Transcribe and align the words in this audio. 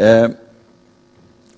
Eh, 0.00 0.28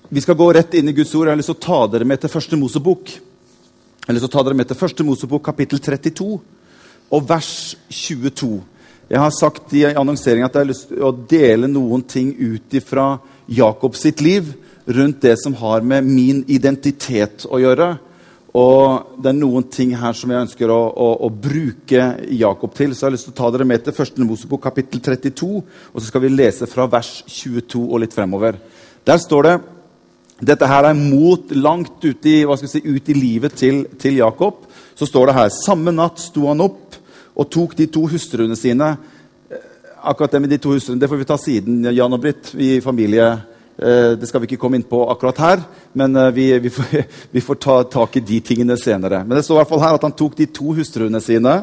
vi 0.09 0.21
skal 0.21 0.35
gå 0.35 0.53
rett 0.53 0.73
inn 0.73 0.89
i 0.89 0.93
Guds 0.93 1.13
ord. 1.15 1.29
Jeg 1.29 1.31
har 1.31 1.39
lyst 1.39 1.47
til 1.53 1.55
å 1.55 1.63
ta 1.63 1.77
dere 1.93 2.07
med 2.07 2.19
til 2.19 2.31
første 2.31 2.57
Mosebok. 2.59 3.13
Jeg 3.13 4.09
har 4.09 4.17
lyst 4.17 4.25
til 4.25 4.31
å 4.31 4.33
ta 4.33 4.43
dere 4.43 4.57
med 4.59 4.67
til 4.67 4.79
første 4.81 5.05
Mosebok, 5.07 5.45
kapittel 5.45 5.79
32 5.79 6.27
og 7.15 7.29
vers 7.29 7.53
22. 7.87 8.49
Jeg 9.13 9.21
har 9.23 9.31
sagt 9.31 9.71
i 9.79 9.85
annonseringen 9.87 10.49
at 10.49 10.57
jeg 10.57 10.65
har 10.65 10.71
lyst 10.73 10.91
til 10.91 11.05
å 11.07 11.13
dele 11.31 11.69
noen 11.71 12.03
ting 12.03 12.33
ut 12.35 12.75
fra 12.83 13.07
Jakob 13.47 13.95
sitt 13.95 14.19
liv 14.19 14.51
rundt 14.91 15.23
det 15.23 15.37
som 15.39 15.55
har 15.63 15.87
med 15.87 16.03
min 16.03 16.43
identitet 16.51 17.47
å 17.47 17.61
gjøre. 17.63 17.93
Og 18.53 19.15
det 19.17 19.31
er 19.31 19.37
noen 19.39 19.65
ting 19.73 19.95
her 19.97 20.13
som 20.13 20.29
jeg 20.29 20.45
ønsker 20.45 20.69
å, 20.69 20.81
å, 20.93 21.07
å, 21.25 21.29
bruke 21.33 22.03
Jakob 22.37 22.75
til. 22.77 22.91
Så 22.93 23.01
jeg 23.01 23.07
har 23.07 23.15
lyst 23.15 23.25
til 23.25 23.33
å 23.33 23.39
ta 23.39 23.49
dere 23.53 23.65
med 23.65 23.81
til 23.81 23.95
1. 23.97 24.19
Mosebok 24.29 24.61
kapittel 24.67 25.01
32, 25.01 25.47
og 25.89 25.97
så 25.97 26.05
skal 26.05 26.21
vi 26.21 26.29
lese 26.35 26.69
fra 26.69 26.85
vers 26.85 27.15
22 27.25 27.81
og 27.81 28.03
litt 28.03 28.13
fremover. 28.13 28.59
Der 29.09 29.21
står 29.21 29.47
det 29.47 29.55
dette 30.43 30.67
her 30.67 30.89
er 30.89 30.97
mot 30.97 31.51
langt 31.55 32.03
ut 32.03 32.25
i, 32.27 32.35
si, 32.67 32.81
ut 32.83 33.09
i 33.09 33.15
livet 33.15 33.55
til, 33.57 33.83
til, 33.99 34.19
Jakob. 34.19 34.67
Så 34.95 35.07
står 35.07 35.29
det 35.29 35.37
her 35.37 35.51
Samme 35.55 35.93
natt 35.95 36.21
sto 36.21 36.45
han 36.49 36.61
opp 36.61 36.97
og 37.33 37.49
tok 37.49 37.73
de 37.79 37.87
to 37.89 38.03
hustruene 38.11 38.57
sine. 38.59 38.91
Eh, 39.49 39.63
akkurat 40.03 40.35
det 40.35 40.43
med 40.43 40.53
de 40.53 40.59
to 40.61 40.75
hustruene 40.75 41.01
det 41.01 41.09
får 41.09 41.21
vi 41.21 41.29
ta 41.29 41.39
siden, 41.41 41.79
Jan 41.89 42.13
og 42.13 42.21
Britt. 42.21 42.51
I 42.53 42.77
familie 42.85 43.31
det 43.75 44.27
skal 44.29 44.43
vi 44.43 44.51
ikke 44.51 44.59
komme 44.61 44.77
inn 44.77 44.85
på 44.85 44.99
akkurat 45.09 45.39
her, 45.41 45.61
men 45.97 46.15
eh, 46.15 46.29
vi, 46.35 46.45
vi, 46.61 46.69
får, 46.69 47.05
vi, 47.31 47.41
får, 47.41 47.55
ta 47.55 47.77
tak 47.83 48.17
i 48.17 48.21
de 48.25 48.39
tingene 48.45 48.77
senere. 48.77 49.23
Men 49.25 49.37
det 49.37 49.45
står 49.47 49.57
i 49.57 49.61
hvert 49.61 49.71
fall 49.71 49.81
her 49.81 49.97
at 49.97 50.05
han 50.05 50.15
tok 50.17 50.35
de 50.37 50.47
to 50.53 50.75
hustruene 50.77 51.21
sine, 51.23 51.55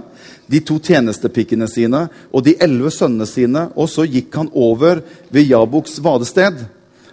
de 0.50 0.60
to 0.66 0.80
tjenestepikkene 0.82 1.68
sine 1.70 2.06
og 2.32 2.44
de 2.46 2.56
elleve 2.58 2.90
sønnene 2.94 3.28
sine, 3.30 3.68
og 3.78 3.86
så 3.92 4.08
gikk 4.08 4.40
han 4.40 4.50
over 4.58 5.04
ved 5.30 5.46
Jaboks 5.46 6.00
vadested. 6.02 6.64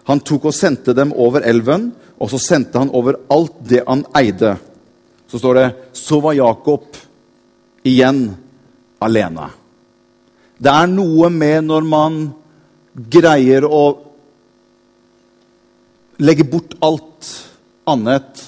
Han 0.10 0.23
tok 0.26 0.50
og 0.50 0.56
sendte 0.56 0.96
dem 0.98 1.14
over 1.14 1.45
elven, 1.45 1.92
og 2.18 2.32
så 2.32 2.42
sendte 2.42 2.82
han 2.82 2.94
over 2.95 3.20
alt 3.30 3.61
det 3.70 3.84
han 3.86 4.02
eide. 4.17 4.56
Så 5.28 5.38
står 5.38 5.59
det 5.59 5.67
Så 5.94 6.22
var 6.23 6.34
Jakob 6.34 6.98
igjen 7.86 8.32
alene. 9.04 9.52
Det 10.58 10.73
er 10.73 10.89
noe 10.89 11.30
med 11.30 11.67
når 11.67 11.86
man 11.86 12.22
greier 12.98 13.67
å 13.67 14.06
legge 16.18 16.46
bort 16.48 16.76
alt 16.84 17.30
annet, 17.88 18.44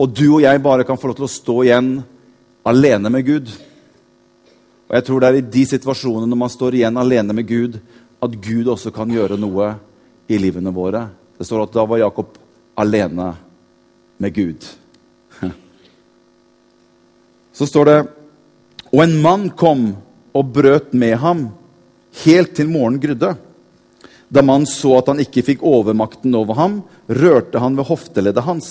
og 0.00 0.10
du 0.10 0.26
og 0.36 0.42
jeg 0.42 0.62
bare 0.62 0.86
kan 0.86 0.98
få 0.98 1.10
lov 1.10 1.18
til 1.18 1.28
å 1.28 1.30
stå 1.30 1.56
igjen 1.66 1.90
alene 2.66 3.10
med 3.12 3.26
Gud. 3.26 3.50
Og 4.88 4.96
jeg 4.96 5.06
tror 5.06 5.22
det 5.22 5.30
er 5.30 5.40
i 5.40 5.48
de 5.54 5.64
situasjonene 5.68 6.30
når 6.30 6.40
man 6.42 6.52
står 6.52 6.78
igjen 6.78 7.00
alene 7.00 7.36
med 7.36 7.48
Gud, 7.48 7.78
at 8.22 8.38
Gud 8.44 8.70
også 8.70 8.92
kan 8.94 9.10
gjøre 9.10 9.38
noe 9.40 9.72
i 10.30 10.38
livene 10.38 10.72
våre. 10.74 11.06
Det 11.38 11.46
står 11.46 11.66
at 11.66 11.74
da 11.74 11.84
var 11.88 12.02
Jakob 12.02 12.38
alene 12.78 13.32
med 14.22 14.34
Gud. 14.34 14.66
Så 17.52 17.66
står 17.68 17.84
det 17.88 17.96
Og 18.92 19.00
en 19.02 19.14
mann 19.24 19.50
kom 19.56 19.94
og 20.36 20.52
brøt 20.52 20.92
med 20.92 21.16
ham 21.20 21.46
helt 22.24 22.54
til 22.56 22.68
morgenen 22.68 23.00
grydde. 23.00 23.30
Da 24.32 24.40
mannen 24.40 24.68
så 24.68 24.96
at 24.98 25.10
han 25.12 25.20
ikke 25.20 25.44
fikk 25.44 25.64
overmakten 25.66 26.32
over 26.34 26.56
ham, 26.56 26.78
rørte 27.08 27.60
han 27.60 27.76
ved 27.76 27.88
hofteleddet 27.90 28.46
hans. 28.46 28.70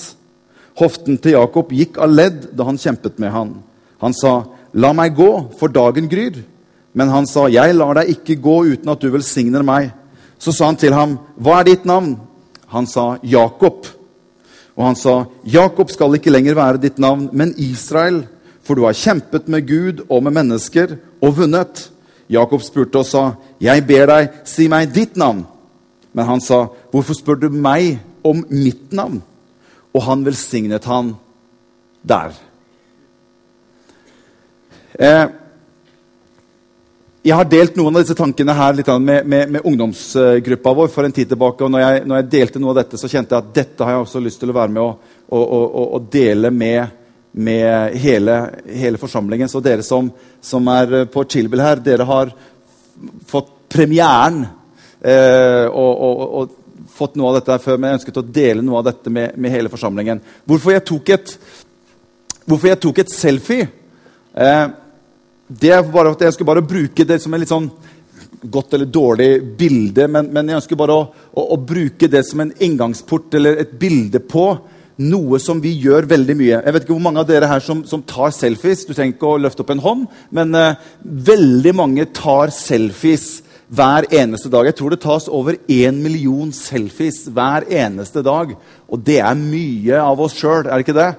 Hoften 0.79 1.19
til 1.21 1.35
Jakob 1.35 1.69
gikk 1.75 1.99
av 2.01 2.09
ledd 2.09 2.47
da 2.57 2.65
han 2.65 2.79
kjempet 2.81 3.19
med 3.21 3.31
han. 3.31 3.53
Han 4.01 4.13
sa, 4.17 4.45
'La 4.73 4.93
meg 4.93 5.15
gå, 5.15 5.51
for 5.59 5.67
dagen 5.67 6.09
gryr.' 6.09 6.43
Men 6.93 7.09
han 7.09 7.27
sa, 7.27 7.47
'Jeg 7.47 7.75
lar 7.75 7.93
deg 7.93 8.09
ikke 8.09 8.41
gå 8.41 8.73
uten 8.73 8.89
at 8.89 8.99
du 8.99 9.11
velsigner 9.11 9.63
meg.' 9.63 9.91
Så 10.39 10.51
sa 10.51 10.65
han 10.65 10.75
til 10.75 10.93
ham, 10.93 11.19
'Hva 11.39 11.59
er 11.59 11.63
ditt 11.63 11.85
navn?' 11.85 12.17
Han 12.67 12.87
sa, 12.87 13.17
'Jakob.' 13.23 13.85
Og 14.77 14.85
han 14.85 14.95
sa, 14.95 15.25
'Jakob 15.45 15.91
skal 15.91 16.15
ikke 16.15 16.31
lenger 16.31 16.55
være 16.55 16.81
ditt 16.81 16.97
navn, 16.97 17.29
men 17.33 17.53
Israel.' 17.57 18.27
For 18.63 18.75
du 18.75 18.85
har 18.85 18.93
kjempet 18.93 19.47
med 19.49 19.67
Gud 19.67 20.05
og 20.09 20.23
med 20.23 20.33
mennesker 20.33 20.97
og 21.21 21.37
vunnet. 21.37 21.90
Jakob 22.31 22.63
spurte 22.63 23.01
og 23.01 23.05
sa, 23.05 23.35
'Jeg 23.59 23.87
ber 23.87 24.05
deg, 24.07 24.29
si 24.43 24.67
meg 24.67 24.93
ditt 24.93 25.15
navn.' 25.15 25.45
Men 26.13 26.25
han 26.25 26.41
sa, 26.41 26.67
'Hvorfor 26.91 27.13
spør 27.13 27.39
du 27.39 27.49
meg 27.49 27.99
om 28.23 28.45
mitt 28.49 28.91
navn?' 28.91 29.21
Og 29.93 30.01
han 30.03 30.23
velsignet 30.25 30.85
han 30.85 31.15
der. 32.07 32.31
Eh, 34.99 35.27
jeg 37.21 37.35
har 37.37 37.45
delt 37.45 37.75
noen 37.77 37.95
av 37.95 38.01
disse 38.01 38.15
tankene 38.17 38.53
her 38.57 38.73
med, 38.99 39.27
med, 39.27 39.51
med, 39.51 39.61
ungdomsgruppa 39.61 40.73
vår 40.73 40.87
for 40.87 41.05
en 41.05 41.11
tid 41.11 41.29
tilbake. 41.29 41.63
og 41.63 41.69
når 41.71 41.79
jeg, 41.79 42.05
når 42.05 42.15
jeg, 42.15 42.29
delte 42.31 42.59
noe 42.59 42.69
av 42.73 42.79
dette, 42.81 42.97
så 42.97 43.07
kjente 43.07 43.35
jeg 43.35 43.43
at 43.43 43.53
dette 43.53 43.83
har 43.83 43.91
jeg 43.91 44.01
også 44.01 44.19
lyst 44.19 44.39
til 44.39 44.49
å 44.49 44.57
være 44.57 44.73
med 44.73 44.81
og, 44.81 45.11
og, 45.29 45.43
og, 45.53 45.93
og 45.93 46.07
dele 46.11 46.49
med, 46.49 46.87
med 47.31 47.97
hele, 47.97 48.37
hele, 48.65 48.97
forsamlingen. 48.97 49.49
Så 49.49 49.61
dere 49.63 49.83
som, 49.83 50.11
som 50.41 50.67
er 50.67 51.05
på 51.11 51.23
Chillbill 51.23 51.63
her, 51.63 51.83
dere 51.83 52.07
har 52.07 52.33
fått 53.27 53.53
premieren 53.71 54.43
eh, 54.99 55.67
og, 55.67 55.91
og, 55.91 56.25
og, 56.41 56.57
fått 56.91 57.15
noe 57.17 57.31
av 57.31 57.39
dette 57.39 57.55
før, 57.63 57.77
men 57.79 57.87
jeg 57.87 57.99
ønsket 58.01 58.19
å 58.19 58.25
dele 58.35 58.63
noe 58.65 58.81
av 58.81 58.89
dette 58.89 59.09
med, 59.13 59.37
med 59.39 59.53
hele 59.53 59.71
forsamlingen. 59.71 60.19
Hvorfor 60.45 60.75
jeg 60.75 60.83
tok 60.85 61.11
et, 61.15 61.31
jeg 62.51 62.79
tok 62.83 62.99
et 63.01 63.13
selfie? 63.13 63.69
Eh, 64.35 64.65
det 65.51 65.71
er 65.75 65.87
bare 65.91 66.13
at 66.13 66.21
Jeg 66.23 66.33
skulle 66.33 66.47
bare 66.47 66.63
bruke 66.63 67.03
det 67.07 67.17
som 67.19 67.33
en 67.33 67.41
litt 67.41 67.51
sånn 67.51 67.69
godt 68.41 68.73
eller 68.73 68.85
dårlig 68.89 69.57
bilde, 69.57 70.07
men, 70.07 70.29
men 70.33 70.49
jeg 70.49 70.61
ønsker 70.61 70.79
bare 70.79 70.95
å, 70.97 71.07
å, 71.31 71.43
å, 71.53 71.57
bruke 71.57 72.09
det 72.09 72.23
som 72.25 72.41
en 72.41 72.53
inngangsport 72.57 73.35
eller 73.37 73.59
et 73.61 73.73
bilde 73.79 74.21
på 74.23 74.45
noe 75.01 75.39
som 75.41 75.61
vi 75.63 75.73
gjør 75.81 76.07
veldig 76.09 76.35
mye. 76.37 76.57
Jeg 76.59 76.75
vet 76.75 76.85
ikke 76.85 76.95
hvor 76.95 77.05
mange 77.05 77.21
av 77.23 77.29
dere 77.29 77.49
her 77.49 77.63
som, 77.63 77.83
som 77.87 78.03
tar 78.07 78.33
selfies. 78.35 78.85
Du 78.85 78.93
trenger 78.93 79.15
ikke 79.15 79.31
å 79.33 79.39
løfte 79.41 79.65
opp 79.65 79.73
en 79.73 79.83
hånd, 79.83 80.05
men 80.35 80.53
eh, 80.57 80.91
veldig 81.31 81.73
mange 81.77 82.07
tar 82.15 82.53
selfies 82.55 83.41
hver 83.71 84.07
eneste 84.11 84.51
dag. 84.51 84.67
Jeg 84.67 84.77
tror 84.79 84.93
det 84.93 85.01
tas 85.03 85.29
over 85.31 85.57
én 85.71 86.01
million 86.03 86.51
selfies 86.55 87.23
hver 87.31 87.67
eneste 87.71 88.23
dag. 88.25 88.55
Og 88.91 89.05
det 89.07 89.21
er 89.23 89.37
mye 89.39 90.01
av 90.03 90.21
oss 90.21 90.35
sjøl, 90.39 90.65
er 90.65 90.75
det 90.75 90.85
ikke 90.85 90.99
det? 90.99 91.11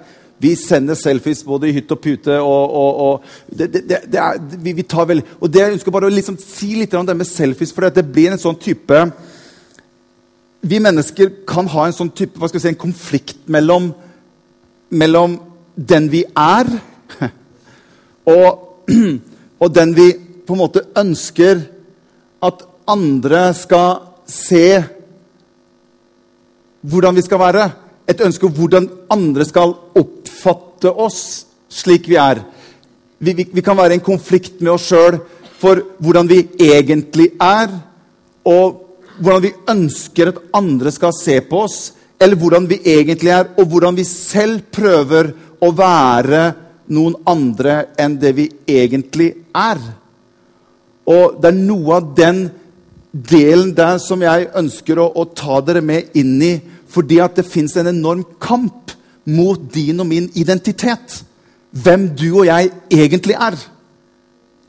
Vi 0.42 0.56
sender 0.58 0.98
selfies 0.98 1.44
både 1.46 1.68
i 1.70 1.74
hytt 1.76 1.92
og 1.94 2.00
pute. 2.02 2.38
og, 2.40 2.76
og, 2.82 3.02
og 3.06 3.58
det, 3.58 3.70
det, 3.72 4.00
det 4.10 4.20
er, 4.20 4.40
vi, 4.58 4.74
vi, 4.74 4.82
tar 4.82 5.06
vel, 5.08 5.22
og 5.40 5.52
det 5.52 5.62
Jeg 5.62 5.76
ønsker 5.78 5.94
bare 5.94 6.10
å 6.10 6.12
liksom 6.12 6.38
si 6.40 6.74
litt 6.80 6.94
om 6.98 7.06
det 7.06 7.16
med 7.16 7.30
selfies, 7.30 7.72
for 7.72 7.88
det 7.88 8.04
blir 8.10 8.32
en 8.32 8.42
sånn 8.42 8.58
type 8.58 9.04
Vi 10.62 10.78
mennesker 10.78 11.30
kan 11.48 11.66
ha 11.72 11.88
en 11.88 11.94
sånn 11.96 12.12
type, 12.14 12.38
hva 12.38 12.46
skal 12.46 12.60
vi 12.60 12.62
si, 12.62 12.70
en 12.70 12.78
konflikt 12.78 13.48
mellom, 13.50 13.88
mellom 14.94 15.36
den 15.74 16.06
vi 16.12 16.22
er, 16.38 16.68
og, 18.36 18.84
og 19.62 19.74
den 19.74 19.94
vi 19.96 20.12
på 20.46 20.54
en 20.54 20.62
måte 20.62 20.84
ønsker 20.98 21.64
at 22.46 22.62
andre 22.92 23.48
skal 23.58 24.02
se 24.28 24.66
hvordan 26.82 27.18
vi 27.18 27.24
skal 27.26 27.42
være. 27.42 27.68
Et 28.10 28.22
ønske 28.22 28.46
om 28.46 28.54
hvordan 28.54 28.88
andre 29.10 29.46
skal 29.46 29.74
oppfatte 29.98 30.90
oss 30.90 31.20
slik 31.72 32.08
vi 32.10 32.18
er. 32.20 32.42
Vi, 33.22 33.34
vi, 33.34 33.46
vi 33.50 33.64
kan 33.64 33.78
være 33.78 33.96
i 33.96 34.00
en 34.00 34.04
konflikt 34.04 34.60
med 34.60 34.74
oss 34.74 34.88
sjøl 34.90 35.20
for 35.62 35.82
hvordan 36.02 36.30
vi 36.30 36.42
egentlig 36.58 37.30
er, 37.38 37.70
og 38.42 38.81
hvordan 39.22 39.44
vi 39.44 39.52
ønsker 39.70 40.30
at 40.32 40.40
andre 40.56 40.92
skal 40.94 41.14
se 41.16 41.38
på 41.46 41.64
oss, 41.66 41.78
eller 42.22 42.38
hvordan 42.38 42.68
vi 42.70 42.80
egentlig 42.84 43.32
er, 43.34 43.50
og 43.58 43.70
hvordan 43.70 43.96
vi 43.98 44.06
selv 44.06 44.62
prøver 44.74 45.32
å 45.62 45.70
være 45.74 46.42
noen 46.92 47.16
andre 47.30 47.92
enn 48.00 48.18
det 48.20 48.32
vi 48.36 48.48
egentlig 48.68 49.32
er. 49.54 49.80
Og 51.08 51.38
det 51.42 51.50
er 51.50 51.62
noe 51.62 51.98
av 51.98 52.12
den 52.16 52.44
delen 53.12 53.72
der 53.76 53.98
som 54.02 54.22
jeg 54.24 54.50
ønsker 54.58 55.00
å, 55.02 55.08
å 55.14 55.26
ta 55.36 55.60
dere 55.64 55.82
med 55.84 56.14
inn 56.18 56.36
i. 56.42 56.54
Fordi 56.92 57.18
at 57.24 57.38
det 57.38 57.48
fins 57.48 57.74
en 57.80 57.90
enorm 57.90 58.24
kamp 58.42 58.92
mot 59.24 59.60
din 59.72 60.02
og 60.02 60.08
min 60.10 60.28
identitet. 60.38 61.22
Hvem 61.72 62.10
du 62.18 62.28
og 62.42 62.46
jeg 62.48 62.72
egentlig 62.92 63.36
er. 63.38 63.56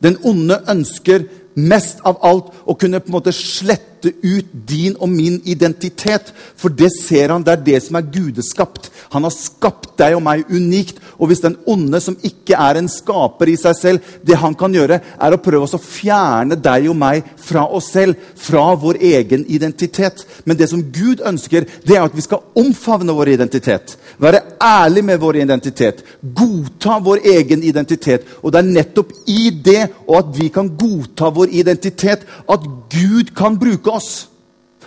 Den 0.03 0.17
onde 0.27 0.59
ønsker 0.71 1.25
mest 1.55 2.01
av 2.07 2.19
alt 2.25 2.51
å 2.65 2.75
kunne 2.79 3.01
på 3.01 3.11
en 3.11 3.17
måte 3.17 3.33
slette 3.35 4.11
ut 4.23 4.49
din 4.67 4.97
og 4.99 5.09
min 5.11 5.39
identitet. 5.47 6.33
For 6.59 6.73
det 6.73 6.89
ser 6.95 7.31
han, 7.31 7.43
det 7.43 7.53
er 7.53 7.63
det 7.67 7.79
som 7.85 7.97
er 7.99 8.09
gudeskapt. 8.11 8.89
Han 9.13 9.27
har 9.27 9.35
skapt 9.35 9.93
deg 9.99 10.17
og 10.17 10.23
meg 10.25 10.49
unikt. 10.51 10.99
Og 11.19 11.29
hvis 11.29 11.43
den 11.43 11.55
onde, 11.69 12.01
som 12.03 12.17
ikke 12.25 12.57
er 12.59 12.79
en 12.79 12.89
skaper 12.91 13.51
i 13.51 13.57
seg 13.59 13.77
selv, 13.79 14.13
det 14.25 14.39
han 14.41 14.55
kan 14.59 14.73
gjøre, 14.75 14.99
er 14.99 15.35
å 15.35 15.41
prøve 15.41 15.69
å 15.69 15.81
fjerne 15.81 16.57
deg 16.59 16.89
og 16.91 16.97
meg 16.99 17.29
fra 17.39 17.65
oss 17.69 17.91
selv, 17.93 18.19
fra 18.35 18.73
vår 18.79 18.99
egen 19.13 19.45
identitet. 19.47 20.25
Men 20.43 20.59
det 20.59 20.69
som 20.71 20.83
Gud 20.93 21.23
ønsker, 21.25 21.67
det 21.85 21.97
er 21.97 22.03
at 22.03 22.15
vi 22.17 22.25
skal 22.25 22.43
omfavne 22.59 23.15
vår 23.15 23.35
identitet. 23.35 23.97
Være 24.21 24.41
ærlig 24.61 25.05
med 25.05 25.21
vår 25.21 25.41
identitet. 25.43 26.03
Godta 26.21 26.99
vår 27.03 27.23
egen 27.37 27.63
identitet. 27.63 28.27
Og 28.41 28.51
det 28.53 28.61
er 28.61 28.73
nettopp 28.79 29.13
i 29.31 29.49
det, 29.63 29.87
og 30.07 30.17
at 30.19 30.33
vi 30.37 30.49
kan 30.53 30.69
godta 30.77 31.31
vår 31.33 31.42
identitet, 31.51 32.27
at 32.49 32.67
Gud 32.93 33.33
kan 33.35 33.57
bruke 33.59 33.91
oss. 33.91 34.27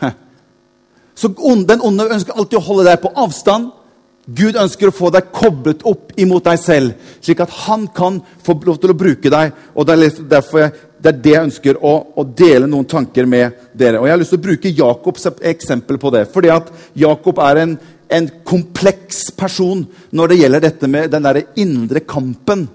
Så 1.19 1.29
den 1.29 1.83
onde 1.83 2.09
ønsker 2.13 2.37
alltid 2.37 2.61
å 2.61 2.67
holde 2.69 2.89
deg 2.91 3.03
på 3.03 3.13
avstand. 3.17 3.73
Gud 4.27 4.57
ønsker 4.59 4.91
å 4.91 4.95
få 4.95 5.13
deg 5.15 5.29
koblet 5.31 5.85
opp 5.87 6.11
imot 6.19 6.49
deg 6.49 6.59
selv, 6.59 7.11
slik 7.23 7.45
at 7.45 7.53
han 7.69 7.85
kan 7.95 8.19
få 8.43 8.57
lov 8.67 8.81
til 8.83 8.91
å 8.91 8.99
bruke 8.99 9.31
deg. 9.31 9.53
og 9.75 9.87
Det 9.87 9.95
er 9.95 10.17
derfor 10.33 10.65
jeg, 10.65 10.73
det, 10.99 11.13
er 11.13 11.21
det 11.23 11.35
jeg 11.35 11.47
ønsker 11.47 11.79
å, 11.79 11.93
å, 12.11 12.25
dele 12.27 12.67
noen 12.67 12.89
tanker 12.91 13.29
med 13.31 13.69
dere. 13.71 14.01
Og 14.01 14.09
Jeg 14.09 14.17
har 14.17 14.23
lyst 14.25 14.35
til 14.35 14.41
å 14.43 14.47
bruke 14.49 14.73
Jakobs 14.81 15.29
eksempel 15.39 16.01
på 16.03 16.11
det. 16.11 16.25
Fordi 16.35 16.51
at 16.51 16.73
Jakob 16.99 17.39
er 17.47 17.63
en, 17.63 17.77
en 18.19 18.29
kompleks 18.43 19.29
person 19.39 19.85
når 20.11 20.33
det 20.33 20.41
gjelder 20.41 20.67
dette 20.67 20.91
med 20.91 21.15
den 21.15 21.31
der 21.31 21.43
indre 21.63 22.03
kampen 22.03 22.67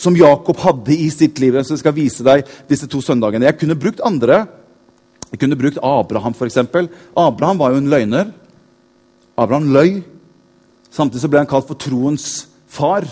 som 0.00 0.16
Jakob 0.16 0.56
hadde 0.62 0.96
i 0.96 1.10
sitt 1.12 1.38
liv. 1.42 1.58
Så 1.60 1.76
jeg 1.76 1.82
skal 1.82 1.96
vise 1.96 2.24
deg 2.24 2.48
disse 2.70 2.88
to 2.90 3.02
søndagene. 3.04 3.48
Jeg 3.50 3.58
kunne 3.60 3.78
brukt 3.78 4.00
andre. 4.06 4.46
Jeg 5.30 5.42
kunne 5.42 5.58
brukt 5.58 5.78
Abraham, 5.84 6.34
f.eks. 6.34 6.58
Abraham 7.14 7.60
var 7.60 7.74
jo 7.74 7.82
en 7.82 7.90
løgner. 7.92 8.32
Abraham 9.38 9.68
løy. 9.74 10.00
Samtidig 10.90 11.22
så 11.22 11.30
ble 11.30 11.42
han 11.42 11.50
kalt 11.50 11.68
for 11.68 11.78
troens 11.78 12.48
far. 12.70 13.06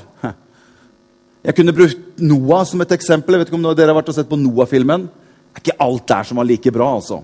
Jeg 1.45 1.55
kunne 1.55 1.73
brukt 1.77 2.19
Noah 2.21 2.65
som 2.67 2.83
et 2.83 2.93
eksempel. 2.97 3.37
Jeg 3.37 3.45
vet 3.45 3.53
ikke 3.53 3.61
om 3.61 3.69
dere 3.69 3.93
har 3.93 3.97
vært 4.01 4.11
og 4.11 4.17
sett 4.17 4.31
på 4.31 4.41
Noah-filmen. 4.41 5.07
Det 5.09 5.61
er 5.61 5.65
ikke 5.65 5.85
alt 5.85 6.09
der 6.11 6.27
som 6.27 6.41
var 6.41 6.49
like 6.49 6.73
bra. 6.75 6.89
altså. 6.99 7.21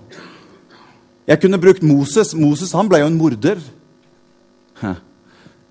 Jeg 1.27 1.41
kunne 1.41 1.59
brukt 1.61 1.83
Moses. 1.83 2.35
Moses 2.37 2.73
han 2.77 2.89
ble 2.89 3.01
jo 3.01 3.09
en 3.09 3.17
morder. 3.19 3.59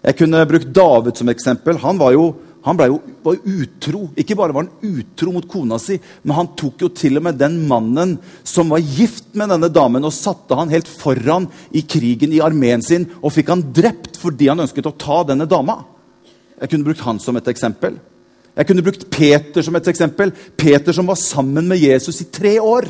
Jeg 0.05 0.19
kunne 0.19 0.45
brukt 0.51 0.69
David 0.77 1.17
som 1.17 1.31
eksempel. 1.33 1.79
Han 1.81 1.99
var 2.01 2.13
jo 2.13 2.29
han 2.65 2.79
jo, 2.89 2.97
var 3.23 3.37
utro. 3.45 4.07
Ikke 4.17 4.37
bare 4.39 4.55
var 4.57 4.65
han 4.65 4.95
utro 4.97 5.35
mot 5.35 5.45
kona 5.49 5.77
si, 5.81 5.99
men 6.23 6.37
han 6.39 6.49
tok 6.57 6.87
jo 6.87 6.89
til 6.97 7.21
og 7.21 7.27
med 7.27 7.37
den 7.37 7.59
mannen 7.69 8.17
som 8.41 8.73
var 8.73 8.81
gift 8.81 9.35
med 9.37 9.53
denne 9.53 9.69
damen, 9.69 10.07
og 10.07 10.17
satte 10.17 10.57
han 10.57 10.73
helt 10.73 10.89
foran 10.89 11.51
i 11.77 11.83
krigen 11.85 12.33
i 12.33 12.41
armeen 12.45 12.81
sin 12.85 13.05
og 13.21 13.35
fikk 13.37 13.53
han 13.53 13.67
drept 13.77 14.17
fordi 14.21 14.49
han 14.49 14.65
ønsket 14.65 14.89
å 14.89 14.97
ta 14.97 15.21
denne 15.29 15.45
dama. 15.51 15.83
Jeg 16.57 16.73
kunne 16.73 16.89
brukt 16.89 17.05
han 17.05 17.21
som 17.21 17.37
et 17.37 17.53
eksempel. 17.53 18.01
Jeg 18.55 18.69
kunne 18.71 18.85
brukt 18.87 19.09
Peter 19.13 19.67
som 19.67 19.77
et 19.77 19.89
eksempel. 19.91 20.33
Peter 20.57 20.97
som 20.97 21.11
var 21.11 21.21
sammen 21.21 21.69
med 21.69 21.83
Jesus 21.85 22.23
i 22.23 22.31
tre 22.33 22.57
år. 22.63 22.89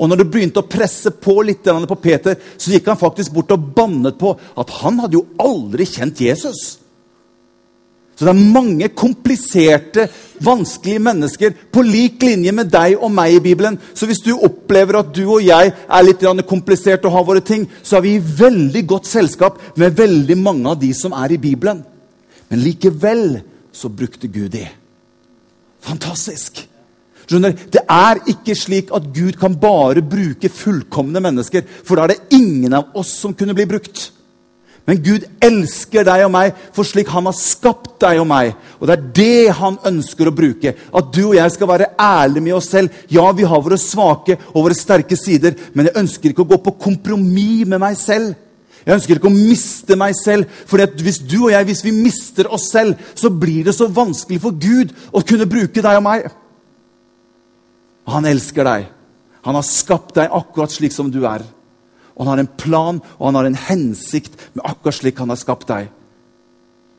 Og 0.00 0.08
når 0.08 0.22
det 0.22 0.30
begynte 0.32 0.62
å 0.62 0.70
presse 0.70 1.12
på 1.12 1.42
litt 1.44 1.66
på 1.66 2.00
Peter, 2.00 2.38
så 2.56 2.72
gikk 2.72 2.88
han 2.88 3.00
faktisk 3.00 3.34
bort 3.34 3.52
og 3.52 3.74
bannet 3.76 4.16
på 4.16 4.32
at 4.32 4.78
han 4.80 5.02
hadde 5.02 5.18
jo 5.18 5.26
aldri 5.42 5.84
kjent 5.84 6.22
Jesus. 6.24 6.81
Så 8.16 8.26
det 8.26 8.32
er 8.32 8.52
mange 8.54 8.88
kompliserte, 8.92 10.04
vanskelige 10.42 11.00
mennesker 11.02 11.54
på 11.72 11.84
lik 11.86 12.22
linje 12.22 12.52
med 12.54 12.68
deg 12.70 12.98
og 12.98 13.10
meg 13.14 13.38
i 13.38 13.44
Bibelen. 13.44 13.78
Så 13.94 14.06
hvis 14.06 14.20
du 14.24 14.34
opplever 14.36 15.00
at 15.00 15.14
du 15.16 15.22
og 15.24 15.40
jeg 15.44 15.72
er 15.72 16.04
litt 16.04 16.24
komplisert 16.48 17.06
og 17.08 17.16
har 17.16 17.24
våre 17.24 17.40
ting, 17.40 17.64
så 17.82 17.96
er 17.98 18.04
vi 18.04 18.16
i 18.16 18.26
veldig 18.42 18.84
godt 18.86 19.08
selskap 19.08 19.58
med 19.80 19.96
veldig 19.96 20.38
mange 20.38 20.68
av 20.68 20.78
de 20.80 20.92
som 20.94 21.16
er 21.16 21.32
i 21.32 21.40
Bibelen. 21.40 21.82
Men 22.50 22.60
likevel 22.60 23.40
så 23.72 23.88
brukte 23.88 24.28
Gud 24.28 24.52
de. 24.52 24.66
Fantastisk! 25.82 26.68
Skjønner, 27.22 27.54
Det 27.72 27.80
er 27.88 28.18
ikke 28.28 28.54
slik 28.58 28.90
at 28.92 29.06
Gud 29.14 29.38
kan 29.40 29.54
bare 29.56 30.02
bruke 30.02 30.50
fullkomne 30.52 31.22
mennesker, 31.22 31.62
for 31.84 31.96
da 31.96 32.04
er 32.04 32.12
det 32.12 32.36
ingen 32.36 32.74
av 32.74 32.90
oss 32.98 33.14
som 33.22 33.32
kunne 33.34 33.54
bli 33.54 33.66
brukt. 33.70 34.10
Men 34.88 34.98
Gud 34.98 35.26
elsker 35.38 36.02
deg 36.06 36.24
og 36.26 36.32
meg 36.34 36.56
for 36.74 36.86
slik 36.86 37.10
han 37.14 37.28
har 37.28 37.36
skapt 37.38 38.00
deg 38.02 38.18
og 38.18 38.26
meg. 38.26 38.56
Og 38.80 38.88
det 38.88 38.96
er 38.96 39.04
det 39.14 39.56
han 39.60 39.78
ønsker 39.92 40.26
å 40.26 40.34
bruke. 40.34 40.74
At 40.74 41.12
du 41.14 41.20
og 41.28 41.36
jeg 41.38 41.54
skal 41.54 41.70
være 41.70 41.92
ærlige 41.94 42.46
med 42.48 42.56
oss 42.56 42.72
selv. 42.72 42.90
Ja, 43.12 43.28
vi 43.30 43.46
har 43.46 43.62
våre 43.62 43.78
svake 43.78 44.40
og 44.50 44.64
våre 44.64 44.78
sterke 44.78 45.18
sider, 45.18 45.54
men 45.72 45.86
jeg 45.86 46.00
ønsker 46.02 46.32
ikke 46.32 46.42
å 46.42 46.50
gå 46.54 46.58
på 46.66 46.74
kompromiss 46.88 47.68
med 47.70 47.82
meg 47.82 47.98
selv. 48.00 48.34
Jeg 48.82 48.96
ønsker 48.96 49.20
ikke 49.20 49.30
å 49.30 49.34
miste 49.34 49.96
meg 49.98 50.16
selv. 50.18 50.50
For 50.66 50.82
hvis 50.98 51.20
du 51.22 51.44
og 51.44 51.52
jeg 51.54 51.68
hvis 51.68 51.84
vi 51.86 51.94
mister 51.94 52.50
oss 52.50 52.66
selv, 52.72 52.98
så 53.14 53.30
blir 53.30 53.68
det 53.68 53.76
så 53.76 53.86
vanskelig 53.86 54.42
for 54.42 54.58
Gud 54.58 54.90
å 55.14 55.22
kunne 55.22 55.46
bruke 55.46 55.78
deg 55.78 56.00
og 56.00 56.06
meg. 56.08 56.26
Han 58.10 58.26
elsker 58.26 58.66
deg. 58.66 58.90
Han 59.46 59.58
har 59.58 59.66
skapt 59.66 60.16
deg 60.18 60.34
akkurat 60.34 60.74
slik 60.74 60.94
som 60.94 61.10
du 61.10 61.22
er. 61.22 61.46
Og 62.14 62.24
han 62.24 62.32
har 62.34 62.42
en 62.42 62.54
plan 62.60 63.00
og 63.18 63.26
han 63.26 63.38
har 63.40 63.48
en 63.48 63.60
hensikt 63.68 64.38
med 64.52 64.64
akkurat 64.68 64.98
slik 64.98 65.20
han 65.22 65.32
har 65.32 65.40
skapt 65.40 65.68
deg. 65.70 65.90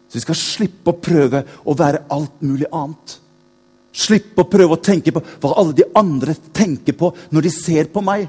Så 0.08 0.20
vi 0.20 0.24
skal 0.28 0.38
slippe 0.38 0.94
å 0.94 1.02
prøve 1.02 1.44
å 1.66 1.76
være 1.78 2.06
alt 2.14 2.42
mulig 2.46 2.68
annet. 2.70 3.18
Slippe 3.94 4.42
å 4.42 4.50
prøve 4.50 4.78
å 4.78 4.82
tenke 4.82 5.14
på 5.14 5.22
hva 5.22 5.54
alle 5.62 5.76
de 5.78 5.86
andre 5.98 6.36
tenker 6.54 6.98
på 6.98 7.12
når 7.34 7.46
de 7.46 7.54
ser 7.54 7.90
på 7.94 8.02
meg. 8.06 8.28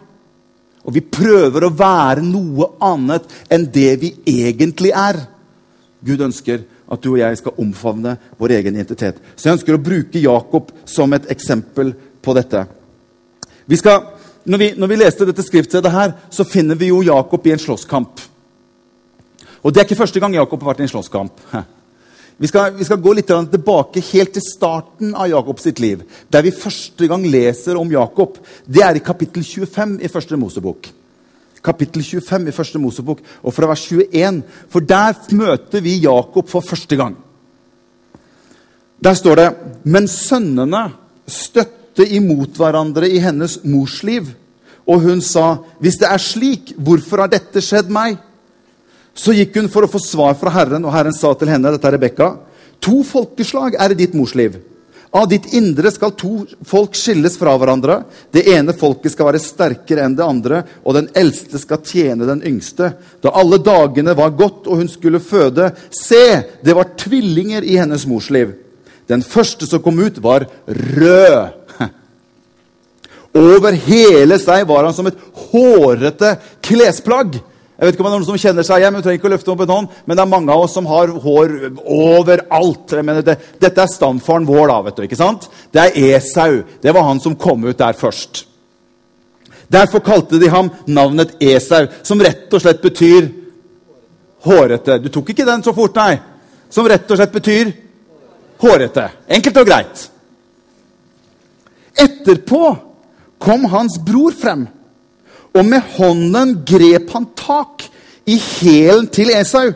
Og 0.84 0.92
vi 0.92 1.00
prøver 1.00 1.64
å 1.64 1.72
være 1.72 2.24
noe 2.24 2.74
annet 2.84 3.28
enn 3.52 3.66
det 3.72 3.90
vi 4.02 4.12
egentlig 4.28 4.92
er. 4.92 5.22
Gud 6.04 6.20
ønsker 6.24 6.66
at 6.84 7.00
du 7.00 7.14
og 7.14 7.20
jeg 7.22 7.40
skal 7.40 7.60
omfavne 7.60 8.16
vår 8.40 8.58
egen 8.58 8.76
identitet. 8.76 9.20
Så 9.36 9.48
jeg 9.48 9.58
ønsker 9.58 9.78
å 9.78 9.84
bruke 9.84 10.20
Jakob 10.20 10.72
som 10.84 11.12
et 11.16 11.30
eksempel 11.32 11.94
på 12.20 12.36
dette. 12.36 12.66
Vi 13.64 13.78
skal 13.80 14.13
når 14.44 14.58
vi, 14.60 14.70
når 14.76 14.90
vi 14.90 14.96
leste 15.00 15.26
dette 15.28 15.44
skriftstedet, 15.44 15.92
her, 15.92 16.12
så 16.30 16.44
finner 16.44 16.76
vi 16.76 16.90
jo 16.90 17.02
Jakob 17.04 17.46
i 17.46 17.54
en 17.54 17.62
slåsskamp. 17.62 18.20
Og 19.64 19.72
Det 19.72 19.80
er 19.80 19.86
ikke 19.88 20.02
første 20.02 20.20
gang 20.20 20.34
Jakob 20.36 20.60
har 20.60 20.74
vært 20.74 20.82
i 20.82 20.84
en 20.88 20.92
slåsskamp. 20.92 21.40
Vi 22.36 22.48
skal, 22.50 22.72
vi 22.74 22.84
skal, 22.84 22.98
gå 22.98 23.12
litt 23.14 23.28
tilbake 23.30 24.02
helt 24.10 24.32
til 24.34 24.42
starten 24.42 25.12
av 25.14 25.28
Jakob 25.30 25.60
sitt 25.62 25.78
liv. 25.78 26.02
Der 26.28 26.42
vi 26.42 26.50
første 26.50 27.06
gang 27.08 27.22
leser 27.30 27.78
om 27.78 27.92
Jakob, 27.92 28.40
det 28.66 28.82
er 28.82 28.98
i 28.98 29.04
kapittel 29.04 29.44
25 29.46 30.00
i 30.02 30.10
første 30.10 30.36
Mosebok. 30.36 30.88
Kapittel 31.64 32.02
25 32.02 32.50
i 32.50 32.52
første 32.52 32.80
Mosebok, 32.82 33.22
og 33.40 33.54
fra 33.54 33.70
vers 33.70 33.86
21. 33.86 34.42
For 34.68 34.84
der 34.84 35.14
møter 35.38 35.80
vi 35.80 36.00
Jakob 36.02 36.50
for 36.50 36.60
første 36.60 36.98
gang. 36.98 37.14
Der 39.04 39.14
står 39.14 39.36
det 39.36 39.48
Men 39.84 40.08
sønnene 40.08 40.88
støtter 41.26 41.83
støtte 41.94 42.10
imot 42.14 42.58
hverandre 42.58 43.08
i 43.08 43.20
hennes 43.22 43.60
mors 43.64 44.02
liv. 44.02 44.34
Og 44.86 45.00
hun 45.00 45.20
sa, 45.20 45.58
'Hvis 45.80 45.98
det 45.98 46.08
er 46.10 46.18
slik, 46.18 46.74
hvorfor 46.76 47.20
har 47.20 47.28
dette 47.28 47.60
skjedd 47.60 47.88
meg?' 47.88 48.18
Så 49.14 49.32
gikk 49.32 49.54
hun 49.54 49.68
for 49.68 49.82
å 49.82 49.90
få 49.90 49.98
svar 49.98 50.34
fra 50.34 50.50
Herren, 50.50 50.84
og 50.84 50.92
Herren 50.92 51.12
sa 51.12 51.32
til 51.34 51.48
henne, 51.48 51.70
dette 51.70 51.86
er 51.86 51.92
Rebekka, 51.92 52.36
'To 52.80 53.02
folkeslag 53.02 53.76
er 53.78 53.90
i 53.90 53.94
ditt 53.94 54.14
mors 54.14 54.34
liv.' 54.34 54.58
Av 55.14 55.28
ditt 55.28 55.54
indre 55.54 55.92
skal 55.92 56.10
to 56.10 56.44
folk 56.64 56.92
skilles 56.96 57.36
fra 57.38 57.56
hverandre. 57.56 58.02
Det 58.32 58.48
ene 58.48 58.72
folket 58.72 59.12
skal 59.12 59.26
være 59.26 59.38
sterkere 59.38 60.02
enn 60.02 60.16
det 60.16 60.24
andre, 60.24 60.64
og 60.84 60.94
den 60.94 61.08
eldste 61.14 61.56
skal 61.56 61.78
tjene 61.78 62.26
den 62.26 62.42
yngste. 62.42 62.96
Da 63.22 63.30
alle 63.30 63.58
dagene 63.58 64.12
var 64.16 64.30
gått 64.30 64.66
og 64.66 64.76
hun 64.76 64.88
skulle 64.88 65.20
føde, 65.20 65.72
se, 65.90 66.42
det 66.64 66.74
var 66.74 66.96
tvillinger 66.98 67.62
i 67.62 67.76
hennes 67.76 68.04
mors 68.06 68.28
liv. 68.28 68.54
Den 69.06 69.22
første 69.22 69.66
som 69.66 69.80
kom 69.80 70.00
ut, 70.00 70.18
var 70.18 70.48
rød. 70.66 71.63
Over 73.34 73.74
hele 73.86 74.38
seg 74.38 74.62
var 74.68 74.86
han 74.86 74.94
som 74.94 75.08
et 75.10 75.18
hårete 75.50 76.36
klesplagg. 76.62 77.40
Jeg 77.74 77.88
vet 77.88 77.96
ikke 77.96 78.04
om 78.04 78.06
det 78.06 78.12
er 78.12 78.20
noen 78.20 78.28
som 78.28 78.38
kjenner 78.38 78.66
seg 78.66 78.84
igjen, 78.84 78.94
vi 78.94 79.02
trenger 79.02 79.18
ikke 79.18 79.26
å 79.26 79.32
løfte 79.32 79.50
opp 79.50 79.62
en 79.64 79.72
hånd, 79.74 79.94
men 80.06 80.14
det 80.14 80.22
er 80.22 80.30
mange 80.30 80.54
av 80.54 80.62
oss 80.62 80.76
som 80.76 80.86
har 80.86 81.10
hår 81.24 81.54
overalt. 81.82 82.94
Mener, 83.00 83.24
det, 83.26 83.34
dette 83.58 83.82
er 83.82 83.90
stamfaren 83.90 84.46
vår, 84.46 84.68
da, 84.70 84.76
vet 84.86 85.00
du. 85.00 85.02
ikke 85.08 85.18
sant? 85.18 85.48
Det 85.74 85.82
er 85.82 85.98
Esau. 86.14 86.60
Det 86.82 86.94
var 86.94 87.08
han 87.08 87.22
som 87.24 87.34
kom 87.34 87.66
ut 87.66 87.80
der 87.80 87.98
først. 87.98 88.44
Derfor 89.74 90.04
kalte 90.06 90.38
de 90.38 90.52
ham 90.52 90.70
navnet 90.86 91.34
Esau, 91.42 91.88
som 92.06 92.22
rett 92.22 92.54
og 92.54 92.62
slett 92.62 92.84
betyr 92.84 93.26
hårete. 94.46 95.00
Du 95.02 95.10
tok 95.10 95.34
ikke 95.34 95.48
den 95.48 95.66
så 95.66 95.74
fort, 95.74 95.98
nei. 95.98 96.20
Som 96.70 96.86
rett 96.86 97.10
og 97.10 97.18
slett 97.18 97.34
betyr 97.34 97.74
hårete. 98.62 99.10
Enkelt 99.34 99.62
og 99.64 99.66
greit. 99.66 100.08
Etterpå 102.06 102.66
kom 103.44 103.66
hans 103.72 103.98
bror 104.00 104.34
frem, 104.36 104.66
og 105.54 105.66
med 105.68 105.94
hånden 105.96 106.56
grep 106.66 107.12
han 107.14 107.28
tak 107.38 107.84
i 108.26 108.38
hælen 108.40 109.06
til 109.12 109.30
Esau. 109.34 109.70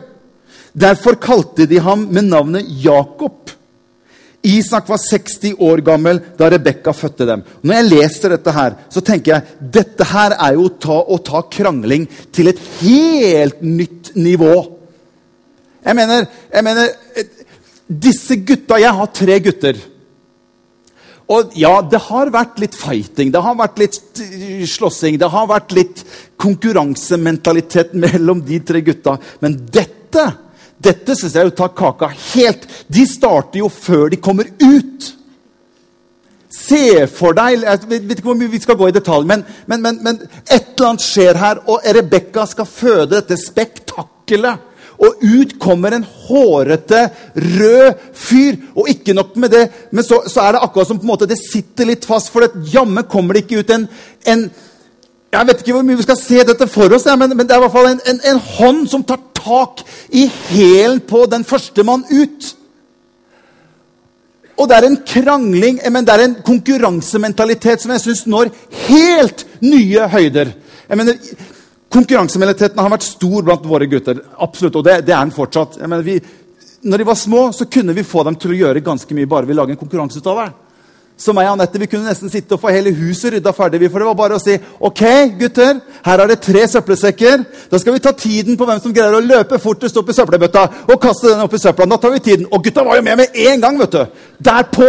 Derfor 0.73 1.17
kalte 1.21 1.67
de 1.69 1.79
ham 1.81 2.07
med 2.11 2.27
navnet 2.29 2.67
Jakob. 2.83 3.49
Isak 4.45 4.87
var 4.87 5.01
60 5.03 5.57
år 5.59 5.81
gammel 5.83 6.21
da 6.39 6.47
Rebekka 6.51 6.93
fødte 6.95 7.27
dem. 7.27 7.43
Når 7.61 7.75
jeg 7.75 7.87
leser 7.89 8.33
dette, 8.35 8.53
her, 8.55 8.75
så 8.89 9.03
tenker 9.03 9.33
jeg 9.33 9.71
dette 9.79 10.07
her 10.07 10.35
er 10.37 10.55
jo 10.55 10.69
ta, 10.79 10.95
å 10.95 11.17
ta 11.19 11.41
krangling 11.51 12.07
til 12.31 12.51
et 12.51 12.61
helt 12.79 13.59
nytt 13.65 14.13
nivå. 14.15 14.53
Jeg 15.83 15.95
mener, 15.95 16.27
jeg 16.53 16.65
mener 16.67 16.89
Disse 17.89 18.35
gutta 18.45 18.77
Jeg 18.77 18.93
har 18.93 19.07
tre 19.17 19.39
gutter. 19.41 19.77
Og 21.29 21.53
ja, 21.53 21.75
det 21.85 21.99
har 22.07 22.31
vært 22.33 22.57
litt 22.61 22.75
fighting, 22.77 23.29
det 23.29 23.41
har 23.45 23.57
vært 23.57 23.77
litt 23.77 23.99
slåssing, 24.69 25.19
det 25.21 25.29
har 25.29 25.49
vært 25.49 25.75
litt 25.77 26.03
konkurransementalitet 26.41 27.93
mellom 28.05 28.41
de 28.45 28.61
tre 28.65 28.81
gutta. 28.85 29.19
Men 29.43 29.59
dette 29.69 30.25
dette 30.79 31.15
syns 31.17 31.35
jeg 31.35 31.49
jo 31.49 31.55
tar 31.59 31.73
kaka 31.75 32.07
helt 32.07 32.61
De 32.87 33.01
starter 33.03 33.59
jo 33.59 33.67
før 33.67 34.07
de 34.13 34.19
kommer 34.23 34.47
ut. 34.63 35.09
Se 36.49 37.05
for 37.11 37.35
deg 37.37 37.65
Jeg 37.65 37.89
vet 37.89 38.15
ikke 38.15 38.29
hvor 38.29 38.39
mye 38.39 38.51
vi 38.51 38.61
skal 38.63 38.79
gå 38.79 38.87
i 38.89 38.95
detalj, 38.95 39.27
men, 39.27 39.43
men, 39.67 39.83
men, 39.83 39.99
men 40.05 40.21
et 40.47 40.71
eller 40.71 40.93
annet 40.93 41.05
skjer 41.05 41.39
her, 41.39 41.61
og 41.67 41.83
Rebekka 41.83 42.47
skal 42.49 42.67
føde 42.69 43.17
dette 43.17 43.37
spektakkelet. 43.37 44.68
Og 44.99 45.21
ut 45.23 45.53
kommer 45.61 45.95
en 45.95 46.03
hårete, 46.03 47.05
rød 47.35 48.01
fyr. 48.13 48.57
Og 48.75 48.89
ikke 48.91 49.15
nok 49.15 49.37
med 49.39 49.53
det, 49.55 49.63
men 49.95 50.03
så, 50.03 50.21
så 50.27 50.43
er 50.43 50.55
det 50.55 50.63
akkurat 50.65 50.89
som 50.89 50.99
på 50.99 51.07
en 51.07 51.13
måte 51.13 51.29
det 51.29 51.39
sitter 51.39 51.87
litt 51.87 52.07
fast. 52.07 52.31
For 52.33 52.43
det, 52.43 52.65
jammen 52.73 53.07
kommer 53.07 53.37
det 53.37 53.45
ikke 53.45 53.63
ut 53.63 53.73
en, 53.75 53.87
en, 54.27 54.45
Jeg 55.31 55.47
vet 55.47 55.59
ikke 55.61 55.75
hvor 55.77 55.85
mye 55.85 55.99
vi 55.99 56.07
skal 56.07 56.19
se 56.19 56.43
dette 56.43 56.67
for 56.67 56.95
oss, 56.95 57.05
men, 57.05 57.35
men, 57.37 57.47
det 57.47 57.55
er 57.55 57.61
i 57.61 57.65
hvert 57.67 57.75
fall 57.75 57.91
en, 57.91 57.99
en, 58.11 58.23
en 58.31 58.39
hånd 58.57 58.87
som 58.91 59.03
tar 59.07 59.21
tak 59.39 59.83
i 60.09 60.25
hælen 60.49 60.99
på 61.07 61.23
den 61.31 61.45
første 61.47 61.85
mann 61.87 62.03
ut. 62.09 62.55
Og 64.59 64.67
det 64.67 64.75
er 64.75 64.87
en 64.89 64.97
krangling, 65.07 65.79
men 65.87 66.03
det 66.03 66.15
er 66.15 66.25
en 66.25 66.35
konkurransementalitet 66.43 67.85
som 67.85 67.93
jeg 67.95 68.03
syns 68.03 68.25
når 68.27 68.51
helt 68.89 69.45
nye 69.63 70.09
høyder. 70.11 70.51
Jeg 70.89 70.99
mener, 70.99 71.21
Konkurransementaliteten 71.89 72.79
har 72.79 72.91
vært 72.93 73.07
stor 73.07 73.45
blant 73.47 73.65
våre 73.65 73.89
gutter. 73.89 74.21
absolutt, 74.37 74.75
Og 74.75 74.83
det, 74.85 75.01
det 75.05 75.13
er 75.13 75.23
den 75.23 75.33
fortsatt. 75.33 75.79
Mener, 75.81 76.03
vi, 76.05 76.19
når 76.81 76.97
de 76.97 77.09
var 77.09 77.15
små, 77.15 77.51
så 77.51 77.65
kunne 77.65 77.93
vi 77.93 78.03
få 78.03 78.23
dem 78.23 78.35
til 78.35 78.53
å 78.53 78.59
gjøre 78.63 78.85
ganske 78.85 79.15
mye 79.15 79.29
bare 79.29 79.49
vi 79.49 79.57
lager 79.57 79.73
en 79.73 79.79
konkurranse. 79.79 80.21
Så 81.19 81.33
meg 81.35 81.49
og 81.49 81.57
Anette 81.57 81.79
vi 81.81 81.87
kunne 81.91 82.07
nesten 82.07 82.31
sitte 82.31 82.55
og 82.55 82.61
få 82.61 82.71
hele 82.71 82.93
huset 82.95 83.33
rydda 83.33 83.51
ferdig. 83.51 83.89
For 83.91 83.99
det 83.99 84.07
var 84.07 84.15
bare 84.15 84.37
å 84.37 84.39
si 84.39 84.53
ok, 84.55 85.01
gutter, 85.41 85.81
her 86.05 86.23
er 86.23 86.31
det 86.31 86.37
tre 86.45 86.61
søppelsekker. 86.71 87.43
Da 87.71 87.79
skal 87.81 87.97
vi 87.97 88.03
ta 88.05 88.13
tiden 88.15 88.55
på 88.55 88.67
hvem 88.69 88.79
som 88.79 88.93
greier 88.95 89.17
å 89.17 89.19
løpe 89.19 89.59
fortest 89.59 89.99
opp 89.99 90.13
i 90.13 90.15
søppelbøtta 90.15 90.63
og 90.87 90.95
kaste 91.03 91.33
den 91.33 91.43
opp 91.43 91.57
i 91.57 91.59
søpla. 91.59 91.89
Da 91.91 91.99
tar 91.99 92.13
vi 92.15 92.23
tiden. 92.23 92.47
Og 92.47 92.63
gutta 92.63 92.85
var 92.87 93.01
jo 93.01 93.03
med 93.09 93.19
med 93.19 93.35
en 93.49 93.65
gang! 93.65 93.81
vet 93.81 93.97
du. 93.97 94.21
Derpå. 94.47 94.87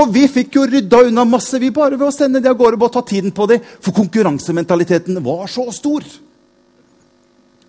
Og 0.00 0.10
vi 0.14 0.26
fikk 0.32 0.58
jo 0.58 0.66
rydda 0.66 1.04
unna 1.12 1.28
masse 1.28 1.62
vi 1.62 1.70
bare 1.70 1.94
ved 1.94 2.08
å 2.08 2.14
sende 2.14 2.42
de 2.42 2.50
av 2.50 2.58
gårde 2.58 2.80
og 2.82 2.96
ta 2.96 3.04
tiden 3.06 3.30
på 3.36 3.46
dem. 3.52 3.62
For 3.78 3.94
konkurransementaliteten 3.94 5.22
var 5.22 5.46
så 5.46 5.70
stor. 5.70 6.02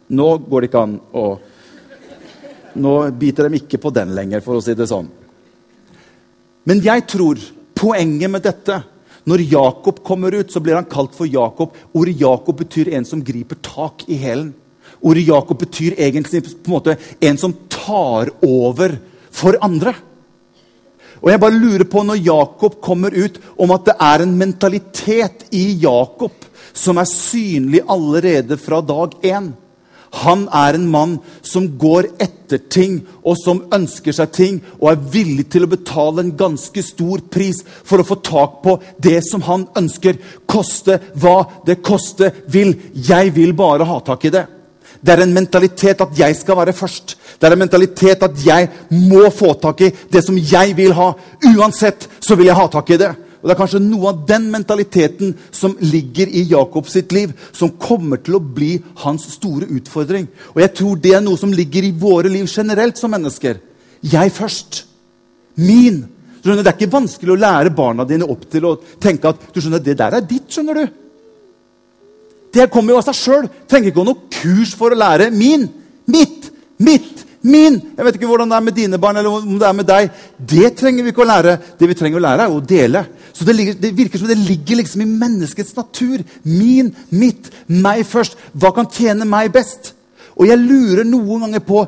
Nå 0.09 0.27
går 0.49 0.61
det 0.61 0.69
ikke 0.71 0.83
an 0.87 0.99
å 1.13 1.25
Nå 2.79 2.91
biter 3.17 3.47
de 3.49 3.57
ikke 3.57 3.79
på 3.81 3.89
den 3.91 4.11
lenger, 4.13 4.43
for 4.45 4.59
å 4.59 4.61
si 4.61 4.75
det 4.77 4.85
sånn. 4.87 5.07
Men 6.69 6.83
jeg 6.85 7.01
tror 7.09 7.41
poenget 7.73 8.29
med 8.29 8.43
dette 8.45 8.75
Når 9.29 9.41
Jakob 9.51 10.03
kommer 10.05 10.35
ut, 10.37 10.51
så 10.53 10.61
blir 10.63 10.77
han 10.77 10.87
kalt 10.89 11.15
for 11.17 11.27
Jakob. 11.29 11.73
Ordet 11.93 12.15
Jakob 12.21 12.55
betyr 12.61 12.93
en 12.97 13.05
som 13.05 13.21
griper 13.21 13.59
tak 13.61 14.05
i 14.09 14.15
hælen. 14.17 14.53
Ordet 15.05 15.27
Jakob 15.27 15.59
betyr 15.59 15.97
egentlig 16.01 16.41
på 16.47 16.69
en 16.71 16.73
måte 16.73 16.95
en 17.21 17.37
som 17.37 17.53
tar 17.69 18.31
over 18.41 18.95
for 19.29 19.59
andre. 19.61 19.93
Og 21.19 21.29
jeg 21.29 21.41
bare 21.43 21.59
lurer 21.59 21.85
på, 21.85 22.01
når 22.07 22.23
Jakob 22.23 22.79
kommer 22.81 23.13
ut, 23.13 23.37
om 23.59 23.75
at 23.75 23.85
det 23.89 23.95
er 24.07 24.23
en 24.23 24.35
mentalitet 24.39 25.45
i 25.53 25.65
Jakob 25.83 26.47
som 26.73 26.97
er 26.97 27.11
synlig 27.11 27.83
allerede 27.85 28.57
fra 28.57 28.79
dag 28.81 29.17
én. 29.21 29.51
Han 30.23 30.47
er 30.55 30.75
en 30.75 30.87
mann 30.89 31.17
som 31.45 31.67
går 31.79 32.09
etter 32.21 32.61
ting, 32.71 32.99
og 33.21 33.37
som 33.37 33.61
ønsker 33.73 34.15
seg 34.15 34.31
ting, 34.33 34.59
og 34.81 34.91
er 34.91 35.03
villig 35.13 35.45
til 35.53 35.67
å 35.67 35.71
betale 35.71 36.23
en 36.25 36.35
ganske 36.37 36.83
stor 36.85 37.21
pris 37.29 37.61
for 37.85 38.01
å 38.01 38.07
få 38.07 38.17
tak 38.25 38.61
på 38.65 38.77
det 38.97 39.19
som 39.27 39.45
han 39.45 39.67
ønsker. 39.77 40.17
Koste 40.49 40.99
hva 41.13 41.43
det 41.67 41.79
koste 41.85 42.31
vil. 42.49 42.73
Jeg 42.93 43.35
vil 43.37 43.53
bare 43.57 43.87
ha 43.87 43.99
tak 44.05 44.25
i 44.25 44.33
det. 44.33 44.47
Det 44.99 45.13
er 45.13 45.23
en 45.23 45.33
mentalitet 45.33 46.01
at 46.03 46.17
jeg 46.17 46.35
skal 46.35 46.57
være 46.59 46.75
først. 46.75 47.15
Det 47.39 47.47
er 47.47 47.55
en 47.55 47.61
mentalitet 47.61 48.23
at 48.25 48.41
jeg 48.43 48.67
må 49.07 49.29
få 49.31 49.53
tak 49.61 49.85
i 49.85 49.93
det 50.11 50.25
som 50.25 50.35
jeg 50.35 50.75
vil 50.75 50.91
ha. 50.97 51.13
Uansett 51.53 52.09
så 52.19 52.35
vil 52.35 52.49
jeg 52.49 52.59
ha 52.59 52.67
tak 52.71 52.91
i 52.91 52.99
det. 52.99 53.13
Og 53.39 53.47
Det 53.47 53.53
er 53.53 53.59
kanskje 53.61 53.79
noe 53.79 54.11
av 54.11 54.23
den 54.27 54.49
mentaliteten 54.51 55.33
som 55.55 55.77
ligger 55.79 56.27
i 56.27 56.43
Jakobs 56.51 56.91
sitt 56.91 57.13
liv, 57.15 57.31
som 57.55 57.71
kommer 57.79 58.19
til 58.19 58.35
å 58.35 58.43
bli 58.43 58.73
hans 59.05 59.29
store 59.31 59.69
utfordring. 59.77 60.27
Og 60.55 60.61
jeg 60.61 60.73
tror 60.75 60.99
det 60.99 61.13
er 61.15 61.23
noe 61.23 61.39
som 61.39 61.53
ligger 61.55 61.87
i 61.87 61.95
våre 61.95 62.31
liv 62.31 62.49
generelt 62.51 62.99
som 62.99 63.11
mennesker. 63.15 63.61
Jeg 64.03 64.35
først. 64.35 64.83
Min. 65.55 66.03
Det 66.43 66.55
er 66.55 66.73
ikke 66.73 66.91
vanskelig 66.91 67.33
å 67.35 67.39
lære 67.39 67.75
barna 67.75 68.05
dine 68.07 68.27
opp 68.27 68.45
til 68.51 68.67
å 68.67 68.75
tenke 68.99 69.31
at 69.31 69.49
du 69.53 69.59
skjønner, 69.59 69.83
det 69.83 69.97
der 69.99 70.19
er 70.19 70.27
ditt. 70.27 70.51
skjønner 70.51 70.75
du. 70.75 70.99
Det 72.53 72.69
kommer 72.71 72.93
jo 72.93 72.99
av 72.99 73.07
seg 73.07 73.19
sjøl. 73.19 73.49
Trenger 73.69 73.91
ikke 73.91 74.01
å 74.01 74.05
ha 74.05 74.11
noe 74.11 74.29
kurs 74.33 74.75
for 74.75 74.91
å 74.91 74.99
lære 74.99 75.31
min. 75.31 75.67
Mitt. 76.11 76.51
Mitt 76.79 77.28
min. 77.41 77.77
Jeg 77.95 78.05
vet 78.05 78.17
ikke 78.17 78.29
hvordan 78.29 78.51
det 78.51 78.57
er 78.57 78.65
med 78.65 78.75
dine 78.75 78.99
barn 79.01 79.19
eller 79.19 79.37
om 79.37 79.59
det 79.59 79.67
er 79.67 79.77
med 79.77 79.87
deg. 79.87 80.09
Det 80.37 80.73
trenger 80.79 81.05
vi 81.05 81.13
ikke 81.13 81.23
å 81.23 81.29
lære. 81.29 81.55
Det 81.79 81.89
vi 81.89 81.97
trenger 81.99 82.19
å 82.19 82.23
lære, 82.25 82.47
er 82.47 82.55
å 82.55 82.63
dele. 82.73 83.05
Så 83.33 83.47
det, 83.47 83.55
ligger, 83.55 83.77
det 83.79 83.93
virker 83.97 84.21
som 84.21 84.29
det 84.29 84.39
ligger 84.41 84.81
liksom 84.81 85.03
i 85.05 85.09
menneskets 85.09 85.75
natur. 85.77 86.23
Min, 86.43 86.91
mitt, 87.09 87.51
meg 87.67 88.03
først. 88.07 88.37
Hva 88.53 88.73
kan 88.75 88.89
tjene 88.91 89.27
meg 89.29 89.53
best? 89.55 89.93
Og 90.39 90.47
jeg 90.47 90.59
lurer 90.59 91.07
noen 91.07 91.47
ganger 91.47 91.63
på 91.63 91.83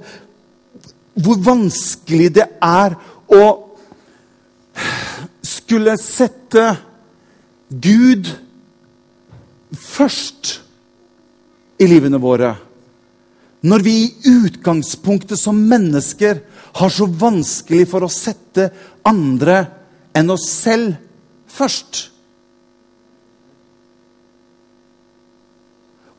hvor 1.22 1.44
vanskelig 1.44 2.30
det 2.38 2.48
er 2.64 2.96
å 3.32 3.44
skulle 5.44 5.98
sette 6.00 6.66
Gud 7.72 8.30
først 9.76 10.58
i 11.82 11.88
livene 11.88 12.20
våre. 12.22 12.54
Når 13.62 13.84
vi 13.86 13.94
i 14.04 14.32
utgangspunktet 14.32 15.38
som 15.40 15.60
mennesker 15.70 16.42
har 16.80 16.90
så 16.90 17.06
vanskelig 17.06 17.86
for 17.92 18.06
å 18.06 18.10
sette 18.10 18.72
andre 19.06 19.60
enn 20.18 20.34
oss 20.34 20.48
selv 20.50 20.96
først. 21.52 22.08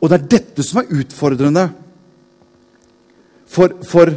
Og 0.03 0.11
det 0.11 0.19
er 0.19 0.31
dette 0.37 0.67
som 0.67 0.83
er 0.83 0.95
utfordrende 1.03 1.67
for, 3.51 3.75
for, 3.87 4.15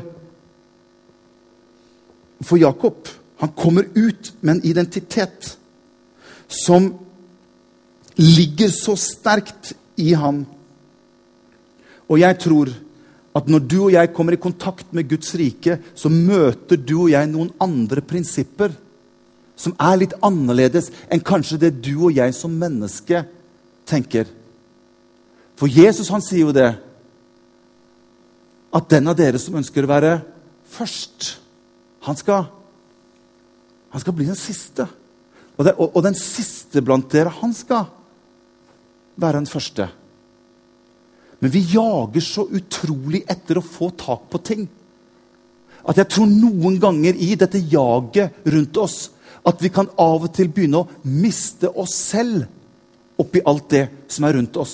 for 2.45 2.61
Jakob. 2.61 3.09
Han 3.41 3.53
kommer 3.57 3.89
ut 3.93 4.33
med 4.41 4.55
en 4.55 4.65
identitet 4.65 5.55
som 6.47 6.93
ligger 8.15 8.71
så 8.73 8.95
sterkt 8.99 9.73
i 10.01 10.13
han. 10.13 10.45
Og 12.05 12.21
jeg 12.21 12.39
tror 12.41 12.71
at 13.35 13.49
når 13.51 13.65
du 13.67 13.77
og 13.83 13.93
jeg 13.93 14.13
kommer 14.15 14.35
i 14.35 14.41
kontakt 14.41 14.93
med 14.95 15.09
Guds 15.11 15.33
rike, 15.35 15.77
så 15.93 16.11
møter 16.11 16.79
du 16.79 16.95
og 17.01 17.11
jeg 17.11 17.27
noen 17.31 17.51
andre 17.61 18.03
prinsipper 18.05 18.73
som 19.59 19.75
er 19.79 19.99
litt 19.99 20.15
annerledes 20.23 20.89
enn 21.11 21.23
kanskje 21.23 21.59
det 21.65 21.73
du 21.83 21.93
og 22.07 22.15
jeg 22.15 22.35
som 22.35 22.55
menneske 22.59 23.23
tenker. 23.87 24.27
For 25.59 25.71
Jesus 25.71 26.11
han 26.11 26.23
sier 26.23 26.47
jo 26.47 26.55
det 26.55 26.69
at 28.75 28.89
den 28.91 29.07
av 29.07 29.15
dere 29.19 29.39
som 29.39 29.55
ønsker 29.55 29.85
å 29.85 29.91
være 29.91 30.13
først, 30.75 31.35
han 32.07 32.17
skal, 32.19 32.47
han 33.91 34.03
skal 34.03 34.15
bli 34.15 34.27
den 34.27 34.39
siste. 34.39 34.87
Og, 35.55 35.63
det, 35.63 35.75
og, 35.79 35.93
og 35.95 36.01
den 36.03 36.17
siste 36.19 36.83
blant 36.83 37.07
dere, 37.11 37.31
han 37.39 37.55
skal 37.55 37.87
være 39.15 39.39
den 39.39 39.47
første. 39.47 39.87
Men 41.45 41.51
vi 41.53 41.59
jager 41.75 42.23
så 42.25 42.47
utrolig 42.57 43.19
etter 43.29 43.59
å 43.59 43.61
få 43.61 43.91
tak 43.93 44.23
på 44.33 44.39
ting. 44.41 44.63
At 45.85 45.99
jeg 46.01 46.09
tror 46.09 46.25
noen 46.25 46.79
ganger 46.81 47.19
i 47.21 47.35
dette 47.37 47.61
jaget 47.61 48.47
rundt 48.49 48.79
oss 48.81 48.95
at 49.45 49.61
vi 49.61 49.69
kan 49.69 49.91
av 50.01 50.25
og 50.25 50.33
til 50.33 50.49
begynne 50.49 50.81
å 50.81 50.89
miste 51.05 51.69
oss 51.69 51.93
selv 52.15 53.21
oppi 53.21 53.45
alt 53.45 53.69
det 53.75 53.83
som 54.09 54.25
er 54.25 54.39
rundt 54.39 54.57
oss. 54.57 54.73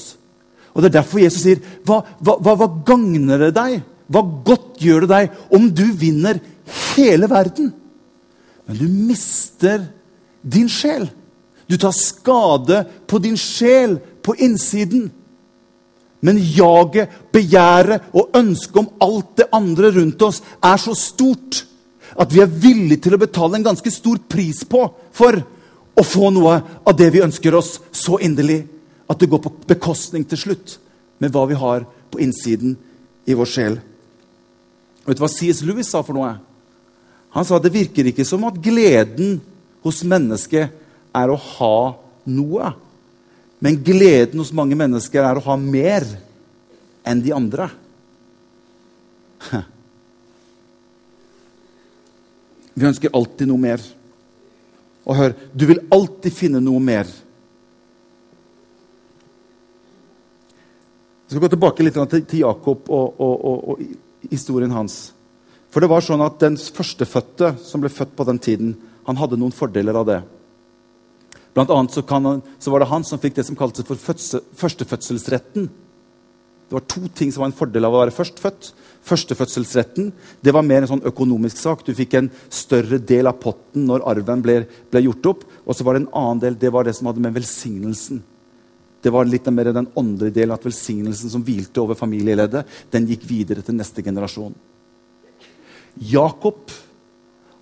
Og 0.71 0.79
Det 0.79 0.93
er 0.93 0.97
derfor 1.01 1.19
Jesus 1.19 1.43
sier, 1.43 1.59
hva, 1.83 1.99
hva, 2.23 2.39
hva, 2.39 2.55
hva 2.63 2.71
gagner 2.87 3.49
det 3.49 3.53
deg? 3.59 3.77
Hva 4.07 4.23
godt 4.47 4.79
gjør 4.79 5.03
det 5.03 5.11
deg 5.11 5.39
om 5.51 5.67
du 5.75 5.89
vinner 5.91 6.39
hele 6.95 7.27
verden? 7.27 7.73
Men 8.63 8.79
du 8.79 8.87
mister 8.87 9.89
din 10.39 10.71
sjel. 10.71 11.11
Du 11.67 11.75
tar 11.75 11.91
skade 11.91 12.85
på 13.11 13.19
din 13.19 13.35
sjel 13.35 13.99
på 14.23 14.39
innsiden. 14.39 15.09
Men 16.21 16.37
jaget, 16.37 17.09
begjæret 17.33 18.11
og 18.13 18.35
ønsket 18.37 18.77
om 18.77 18.89
alt 19.01 19.31
det 19.39 19.49
andre 19.53 19.89
rundt 19.95 20.21
oss 20.21 20.41
er 20.61 20.77
så 20.81 20.93
stort 20.97 21.63
at 22.19 22.33
vi 22.33 22.41
er 22.43 22.51
villige 22.51 23.05
til 23.05 23.15
å 23.15 23.21
betale 23.21 23.57
en 23.57 23.65
ganske 23.65 23.91
stor 23.93 24.19
pris 24.29 24.63
på 24.67 24.83
for 25.15 25.39
å 25.97 26.03
få 26.05 26.29
noe 26.33 26.57
av 26.85 26.95
det 26.97 27.09
vi 27.13 27.23
ønsker 27.23 27.55
oss 27.57 27.77
så 27.91 28.19
inderlig. 28.21 28.63
At 29.09 29.19
det 29.19 29.29
går 29.31 29.41
på 29.43 29.53
bekostning 29.67 30.23
til 30.27 30.39
slutt 30.39 30.77
med 31.19 31.33
hva 31.33 31.45
vi 31.49 31.57
har 31.59 31.83
på 32.11 32.21
innsiden 32.23 32.77
i 33.27 33.35
vår 33.37 33.49
sjel. 33.49 33.79
Vet 35.05 35.17
du 35.17 35.23
hva 35.23 35.31
C.S. 35.31 35.63
Lewis 35.65 35.89
sa 35.91 36.03
for 36.05 36.15
noe? 36.15 36.35
Han 37.35 37.47
sa 37.47 37.59
det 37.59 37.73
virker 37.73 38.07
ikke 38.11 38.25
som 38.27 38.43
at 38.47 38.59
gleden 38.63 39.39
hos 39.85 40.03
mennesket 40.07 40.71
er 41.15 41.31
å 41.31 41.39
ha 41.39 41.75
noe. 42.29 42.71
Men 43.61 43.77
gleden 43.85 44.41
hos 44.41 44.53
mange 44.57 44.73
mennesker 44.77 45.21
er 45.21 45.37
å 45.37 45.45
ha 45.45 45.55
mer 45.59 46.01
enn 47.05 47.21
de 47.21 47.31
andre. 47.35 47.69
Vi 52.73 52.87
ønsker 52.89 53.13
alltid 53.13 53.47
noe 53.51 53.61
mer. 53.61 53.83
Og 55.05 55.17
hør, 55.17 55.35
du 55.53 55.65
vil 55.69 55.83
alltid 55.93 56.33
finne 56.33 56.61
noe 56.63 56.81
mer. 56.81 57.05
Jeg 61.25 61.35
skal 61.35 61.43
gå 61.45 61.49
tilbake 61.53 61.85
litt 61.85 61.97
til, 62.11 62.41
Jakob 62.41 62.89
og, 62.91 63.07
og, 63.21 63.45
og, 63.47 63.57
og, 63.71 63.75
historien 64.31 64.73
hans. 64.73 65.13
For 65.71 65.79
det 65.81 65.89
var 65.89 66.03
sånn 66.03 66.21
at 66.25 66.41
Den 66.41 66.57
førstefødte 66.59 67.55
som 67.63 67.81
ble 67.81 67.89
født 67.93 68.17
på 68.17 68.25
den 68.27 68.39
tiden, 68.41 68.75
han 69.07 69.17
hadde 69.17 69.39
noen 69.39 69.55
fordeler 69.55 69.95
av 70.01 70.05
det. 70.09 70.19
Blant 71.55 71.71
annet 71.73 71.95
så, 71.95 72.03
han, 72.07 72.41
så 72.59 72.71
var 72.71 72.83
det 72.83 72.91
han 72.91 73.03
som 73.07 73.19
fikk 73.19 73.35
det 73.37 73.45
som 73.47 73.57
kaltes 73.59 73.87
for 73.87 73.99
fødsel, 73.99 74.43
førstefødselsretten. 74.55 75.67
Det 76.71 76.77
var 76.77 76.85
to 76.87 77.03
ting 77.11 77.31
som 77.33 77.43
var 77.43 77.49
en 77.49 77.57
fordel 77.57 77.83
av 77.83 77.95
å 77.97 77.99
være 77.99 78.15
førstfødt. 78.15 78.69
Førstefødselsretten 79.03 80.11
det 80.39 80.53
var 80.55 80.63
mer 80.63 80.85
en 80.85 80.93
sånn 80.93 81.03
økonomisk 81.09 81.59
sak. 81.59 81.83
Du 81.83 81.91
fikk 81.97 82.15
en 82.15 82.29
større 82.47 83.01
del 83.03 83.27
av 83.27 83.41
potten 83.43 83.83
når 83.89 84.05
arven 84.07 84.43
ble, 84.45 84.61
ble 84.93 85.01
gjort 85.03 85.31
opp. 85.33 85.43
Og 85.65 85.75
så 85.75 85.83
var 85.83 85.97
det 85.97 86.05
en 86.05 86.13
annen 86.21 86.43
del 86.45 86.55
det 86.61 86.71
var 86.71 86.87
det 86.87 86.95
som 86.95 87.11
hadde 87.11 87.23
med 87.25 87.35
velsignelsen. 87.35 88.23
Det 89.01 89.11
var 89.11 89.27
litt 89.27 89.49
mer 89.51 89.73
den 89.73 89.89
åndelige 89.97 90.37
delen 90.37 90.55
at 90.55 90.63
velsignelsen 90.63 91.33
som 91.33 91.43
hvilte 91.43 91.81
over 91.83 91.97
familieleddet, 91.97 92.63
den 92.93 93.07
gikk 93.09 93.25
videre 93.27 93.65
til 93.65 93.75
neste 93.75 94.05
generasjon. 94.05 94.53
Jakob 95.99 96.71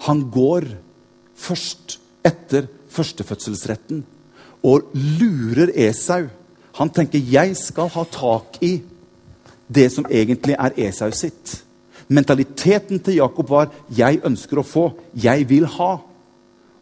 han 0.06 0.22
går 0.30 0.68
først 1.40 1.98
etter 2.28 2.68
førstefødselsretten 3.00 4.04
og 4.64 4.92
lurer 4.94 5.72
Esau. 5.88 6.28
Han 6.80 6.90
tenker 6.90 7.20
'jeg 7.20 7.58
skal 7.58 7.88
ha 7.88 8.04
tak 8.04 8.62
i' 8.62 8.82
det 9.74 9.92
som 9.92 10.06
egentlig 10.10 10.56
er 10.60 10.72
Esau 10.78 11.12
sitt. 11.12 11.64
Mentaliteten 12.08 13.00
til 13.00 13.16
Jakob 13.16 13.50
var 13.50 13.70
'jeg 13.90 14.22
ønsker 14.24 14.60
å 14.60 14.64
få, 14.66 14.92
jeg 15.16 15.50
vil 15.50 15.66
ha'. 15.66 16.00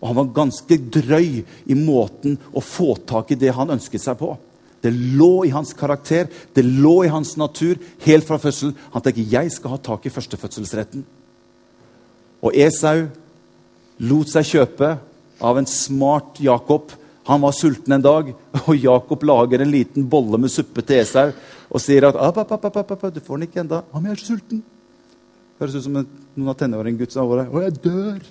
Og 0.02 0.08
han 0.08 0.16
var 0.16 0.34
ganske 0.34 0.78
drøy 0.78 1.44
i 1.66 1.74
måten 1.74 2.38
å 2.54 2.62
få 2.62 2.96
tak 3.08 3.32
i 3.32 3.36
det 3.36 3.54
han 3.54 3.70
ønsket 3.70 4.02
seg 4.02 4.18
på. 4.18 4.38
Det 4.84 4.94
lå 4.94 5.44
i 5.46 5.50
hans 5.50 5.74
karakter, 5.74 6.28
det 6.56 6.66
lå 6.66 7.04
i 7.04 7.08
hans 7.08 7.38
natur 7.38 7.76
helt 8.06 8.24
fra 8.24 8.38
fødselen. 8.38 8.76
Han 8.94 9.02
tenker 9.02 9.22
'jeg 9.22 9.52
skal 9.52 9.70
ha 9.70 9.78
tak 9.78 10.06
i 10.06 10.10
førstefødselsretten'. 10.10 11.04
Og 12.44 12.52
Esau 12.56 13.08
lot 14.00 14.30
seg 14.30 14.46
kjøpe 14.46 14.98
av 15.40 15.60
en 15.60 15.70
smart 15.70 16.40
Jakob. 16.44 16.94
Han 17.28 17.44
var 17.44 17.56
sulten 17.56 17.98
en 17.98 18.04
dag, 18.04 18.32
og 18.68 18.74
Jakob 18.76 19.26
lager 19.28 19.64
en 19.64 19.72
liten 19.72 20.08
bolle 20.10 20.40
med 20.42 20.54
suppe 20.54 20.84
til 20.86 21.04
Esau 21.04 21.32
og 21.68 21.84
sier 21.84 22.06
at 22.08 22.16
ap, 22.16 22.38
ap, 22.40 22.66
ap, 22.80 23.08
du 23.12 23.20
får 23.20 23.36
den 23.36 23.50
ikke 23.50 23.60
enda. 23.66 23.82
Men 23.92 24.08
jeg 24.08 24.16
er 24.16 24.22
så 24.22 24.30
sulten. 24.32 24.62
Høres 25.60 25.76
ut 25.76 25.84
som 25.84 25.98
noen 25.98 26.52
av 26.52 26.56
tenåringgutt 26.60 27.12
som 27.12 27.26
har 27.26 27.42
vært 27.42 27.52
Å, 27.52 27.64
jeg 27.66 27.76
dør! 27.84 28.22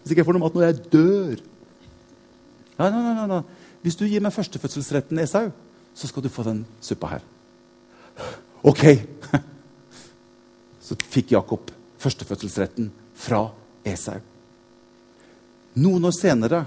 Hvis 0.00 0.12
ikke 0.12 0.20
jeg 0.20 0.28
får 0.28 0.36
noe 0.36 0.44
mat 0.44 0.56
nå, 0.56 0.64
jeg 0.66 0.78
dør. 0.92 1.42
Nei, 2.80 2.88
nei, 2.88 3.00
nei, 3.06 3.26
nei. 3.30 3.40
Hvis 3.84 3.96
du 3.96 4.04
gir 4.08 4.24
meg 4.24 4.34
førstefødselsretten, 4.34 5.20
Esau, 5.22 5.46
så 5.96 6.08
skal 6.10 6.24
du 6.24 6.30
få 6.32 6.44
den 6.46 6.64
suppa 6.84 7.14
her. 7.14 7.24
OK! 8.66 8.84
Så 10.90 10.96
fikk 11.06 11.36
Jakob 11.36 11.70
førstefødselsretten 12.02 12.88
fra 13.14 13.44
Esau. 13.86 14.18
Noen 15.78 16.04
år 16.04 16.14
senere 16.16 16.64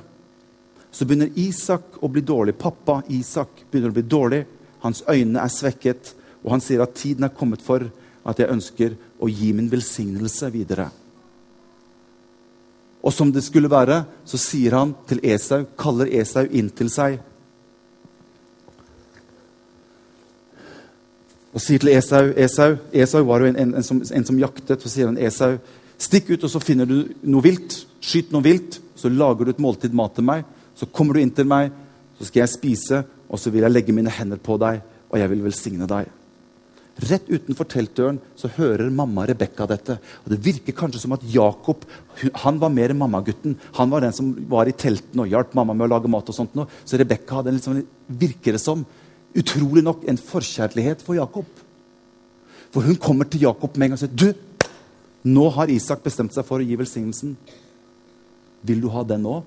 så 0.93 1.05
begynner 1.05 1.33
Isak 1.39 1.97
å 1.99 2.07
bli 2.07 2.21
dårlig. 2.21 2.55
Pappa 2.57 3.01
Isak 3.11 3.65
begynner 3.71 3.91
å 3.91 3.97
bli 3.97 4.05
dårlig. 4.05 4.43
Hans 4.83 5.03
øyne 5.09 5.41
er 5.41 5.51
svekket, 5.51 6.13
og 6.43 6.53
han 6.53 6.61
sier 6.61 6.83
at 6.83 6.95
tiden 6.95 7.25
er 7.25 7.33
kommet 7.33 7.63
for 7.65 7.87
at 8.23 8.39
jeg 8.39 8.51
ønsker 8.53 8.95
å 9.19 9.29
gi 9.31 9.51
min 9.55 9.71
velsignelse 9.71 10.51
videre. 10.53 10.87
Og 13.03 13.11
som 13.11 13.31
det 13.35 13.43
skulle 13.43 13.71
være, 13.71 14.03
så 14.23 14.39
sier 14.39 14.77
han 14.77 14.93
til 15.09 15.19
Esau, 15.27 15.65
kaller 15.79 16.07
Esau 16.21 16.45
inn 16.55 16.69
til 16.71 16.91
seg. 16.91 17.17
Og 21.53 21.61
sier 21.61 21.83
til 21.83 21.91
Esau 21.91 22.31
Esau, 22.39 22.77
Esau 22.95 23.25
var 23.27 23.43
jo 23.43 23.51
en, 23.51 23.59
en, 23.59 23.73
en, 23.77 23.85
som, 23.85 23.99
en 23.99 24.25
som 24.25 24.39
jaktet. 24.39 24.79
Så 24.79 24.93
sier 24.93 25.11
han 25.11 25.19
Esau, 25.19 25.57
stikk 26.03 26.33
ut, 26.33 26.43
og 26.43 26.51
så 26.51 26.61
finner 26.63 26.89
du 26.89 26.97
noe 27.23 27.45
vilt. 27.45 27.83
Skyt 28.03 28.33
noe 28.35 28.43
vilt, 28.45 28.79
så 28.99 29.11
lager 29.11 29.45
du 29.47 29.53
et 29.53 29.63
måltid 29.63 29.95
mat 29.95 30.15
til 30.17 30.27
meg. 30.27 30.43
Så 30.75 30.89
kommer 30.89 31.15
du 31.15 31.23
inn 31.23 31.33
til 31.35 31.47
meg, 31.49 31.71
så 32.17 32.27
skal 32.27 32.43
jeg 32.43 32.55
spise, 32.55 33.03
og 33.29 33.39
så 33.41 33.53
vil 33.53 33.65
jeg 33.65 33.73
legge 33.73 33.95
mine 33.95 34.11
hender 34.13 34.41
på 34.41 34.57
deg, 34.61 34.83
og 35.09 35.21
jeg 35.21 35.31
vil 35.31 35.45
velsigne 35.45 35.87
deg. 35.89 36.11
Rett 37.01 37.25
utenfor 37.25 37.65
teltdøren 37.65 38.19
så 38.37 38.51
hører 38.53 38.91
mamma 38.93 39.23
Rebekka 39.25 39.65
dette. 39.65 39.95
og 39.97 40.29
Det 40.29 40.37
virker 40.45 40.75
kanskje 40.77 41.01
som 41.01 41.15
at 41.15 41.23
Jakob 41.25 41.87
han 42.43 42.59
var 42.61 42.69
mer 42.69 42.93
mammagutten. 42.93 43.57
Han 43.79 43.89
var 43.89 44.01
den 44.05 44.13
som 44.13 44.29
var 44.49 44.69
i 44.69 44.75
teltene 44.77 45.25
og 45.25 45.31
hjalp 45.31 45.55
mamma 45.57 45.73
med 45.73 45.87
å 45.87 45.95
lage 45.95 46.11
mat. 46.11 46.29
og 46.29 46.35
sånt. 46.35 46.53
Så 46.85 46.99
Rebekka 46.99 47.41
hadde 47.41 47.49
en 47.49 47.57
liksom, 47.57 47.81
virker 48.07 48.53
det 48.53 48.61
som, 48.61 48.85
utrolig 49.33 49.83
nok 49.83 50.05
en 50.07 50.17
forkjærlighet 50.17 51.01
for 51.01 51.15
Jakob. 51.15 51.45
For 52.71 52.81
hun 52.81 52.95
kommer 52.95 53.25
til 53.25 53.41
Jakob 53.41 53.75
med 53.75 53.85
en 53.85 53.89
gang 53.93 53.97
og 53.97 54.03
sier 54.05 54.13
du, 54.13 54.33
nå 55.23 55.47
har 55.55 55.71
Isak 55.71 56.03
bestemt 56.03 56.35
seg 56.35 56.45
for 56.47 56.59
å 56.59 56.67
gi 56.67 56.77
velsignelsen. 56.79 57.35
Vil 58.63 58.81
du 58.83 58.89
ha 58.91 59.03
den 59.07 59.23
nå? 59.23 59.39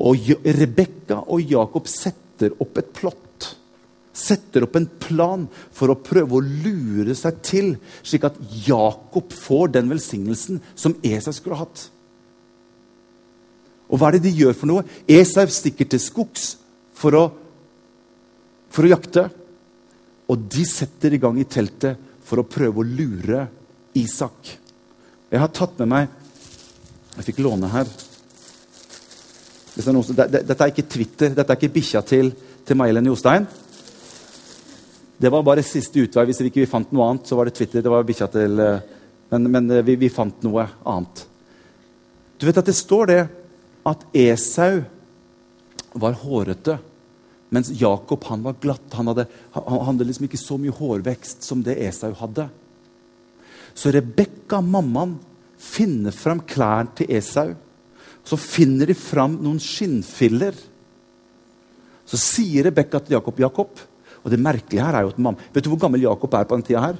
Og 0.00 0.30
Rebekka 0.44 1.22
og 1.28 1.44
Jakob 1.52 1.88
setter 1.90 2.54
opp 2.60 2.80
et 2.80 2.92
plott. 2.96 3.48
Setter 4.16 4.64
opp 4.66 4.76
en 4.76 4.88
plan 5.00 5.46
for 5.76 5.92
å 5.92 5.98
prøve 6.00 6.36
å 6.36 6.44
lure 6.44 7.14
seg 7.16 7.40
til, 7.46 7.72
slik 8.02 8.26
at 8.28 8.36
Jakob 8.66 9.32
får 9.32 9.74
den 9.76 9.90
velsignelsen 9.92 10.60
som 10.74 10.96
Esau 11.04 11.32
skulle 11.36 11.56
ha 11.56 11.64
hatt. 11.64 11.86
Og 13.90 13.98
hva 13.98 14.10
er 14.10 14.18
det 14.18 14.28
de 14.28 14.36
gjør 14.42 14.56
for 14.56 14.70
noe? 14.70 14.86
Esau 15.10 15.46
stikker 15.50 15.88
til 15.90 16.02
skogs 16.02 16.52
for 16.96 17.16
å, 17.16 17.24
for 18.70 18.86
å 18.86 18.92
jakte. 18.92 19.26
Og 20.30 20.44
de 20.52 20.66
setter 20.68 21.16
i 21.16 21.22
gang 21.22 21.40
i 21.40 21.48
teltet 21.48 21.98
for 22.26 22.42
å 22.42 22.46
prøve 22.46 22.82
å 22.82 22.86
lure 22.86 23.48
Isak. 23.98 24.54
Jeg 25.30 25.40
har 25.40 25.50
tatt 25.54 25.76
med 25.78 25.90
meg 25.90 26.16
Jeg 27.16 27.26
fikk 27.30 27.42
låne 27.44 27.68
her 27.70 27.88
det 29.74 29.84
som, 29.86 30.00
det, 30.02 30.42
dette 30.44 30.64
er 30.64 30.72
ikke 30.72 30.88
Twitter, 30.90 31.34
dette 31.34 31.54
er 31.54 31.58
ikke 31.58 31.74
bikkja 31.76 32.02
til, 32.04 32.32
til 32.66 32.78
May-Helen 32.78 33.06
Jostein. 33.06 33.46
Det 35.20 35.30
var 35.32 35.44
bare 35.46 35.64
siste 35.64 36.02
utvei. 36.02 36.26
Hvis 36.28 36.40
vi 36.42 36.50
ikke 36.50 36.68
fant 36.68 36.90
noe 36.92 37.06
annet, 37.06 37.28
så 37.28 37.38
var 37.38 37.48
det 37.48 37.54
Twitter. 37.56 37.84
det 37.84 37.92
var 37.92 38.06
bikkja 38.08 38.28
til, 38.34 38.60
eh, 38.60 38.80
Men, 39.30 39.50
men 39.50 39.70
eh, 39.70 39.84
vi, 39.86 39.94
vi, 39.96 40.08
fant 40.10 40.42
noe 40.42 40.66
annet. 40.84 41.26
Du 42.40 42.46
vet 42.48 42.58
at 42.58 42.66
det 42.66 42.74
står 42.74 43.06
det 43.06 43.20
at 43.86 44.04
Esau 44.16 44.82
var 45.92 46.18
hårete, 46.18 46.78
mens 47.50 47.70
Jakob 47.70 48.24
han 48.28 48.42
var 48.42 48.58
glatt. 48.60 48.96
Han 48.98 49.12
hadde, 49.12 49.26
han 49.54 49.84
hadde 49.86 50.08
liksom 50.08 50.26
ikke 50.26 50.40
så 50.40 50.58
mye 50.58 50.74
hårvekst 50.74 51.46
som 51.46 51.62
det 51.62 51.78
Esau 51.86 52.12
hadde. 52.18 52.48
Så 53.74 53.92
Rebekka, 53.94 54.60
mammaen, 54.60 55.18
finner 55.60 56.14
fram 56.16 56.40
klærne 56.48 56.94
til 56.96 57.10
Esau 57.18 57.50
så 58.26 58.38
finner 58.38 58.90
de 58.90 58.96
fram 58.96 59.38
noen 59.42 59.60
skinnfiller. 59.62 60.56
Så 62.08 62.18
sier 62.20 62.68
Rebekka 62.68 63.00
til 63.02 63.16
Jakob 63.18 63.40
Jakob, 63.40 63.86
Og 64.22 64.30
det 64.30 64.36
merkelige 64.36 64.84
her 64.84 64.94
er 64.94 65.02
jo 65.06 65.12
at 65.14 65.18
mamma, 65.18 65.40
Vet 65.52 65.64
du 65.64 65.70
hvor 65.70 65.80
gammel 65.80 66.02
Jakob 66.02 66.34
er 66.34 66.44
på 66.44 66.56
den 66.56 66.62
tida 66.62 66.80
her? 66.80 66.96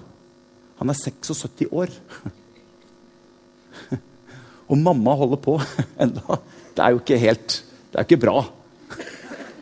Han 0.78 0.88
er 0.88 0.96
76 0.96 1.68
år. 1.70 1.90
Og 4.70 4.78
mamma 4.78 5.12
holder 5.12 5.36
på 5.36 5.58
enda. 6.02 6.38
Det 6.72 6.80
er 6.80 6.90
jo 6.94 7.02
ikke 7.02 7.18
helt 7.20 7.64
Det 7.92 7.98
er 7.98 8.06
ikke 8.08 8.22
bra. 8.24 8.38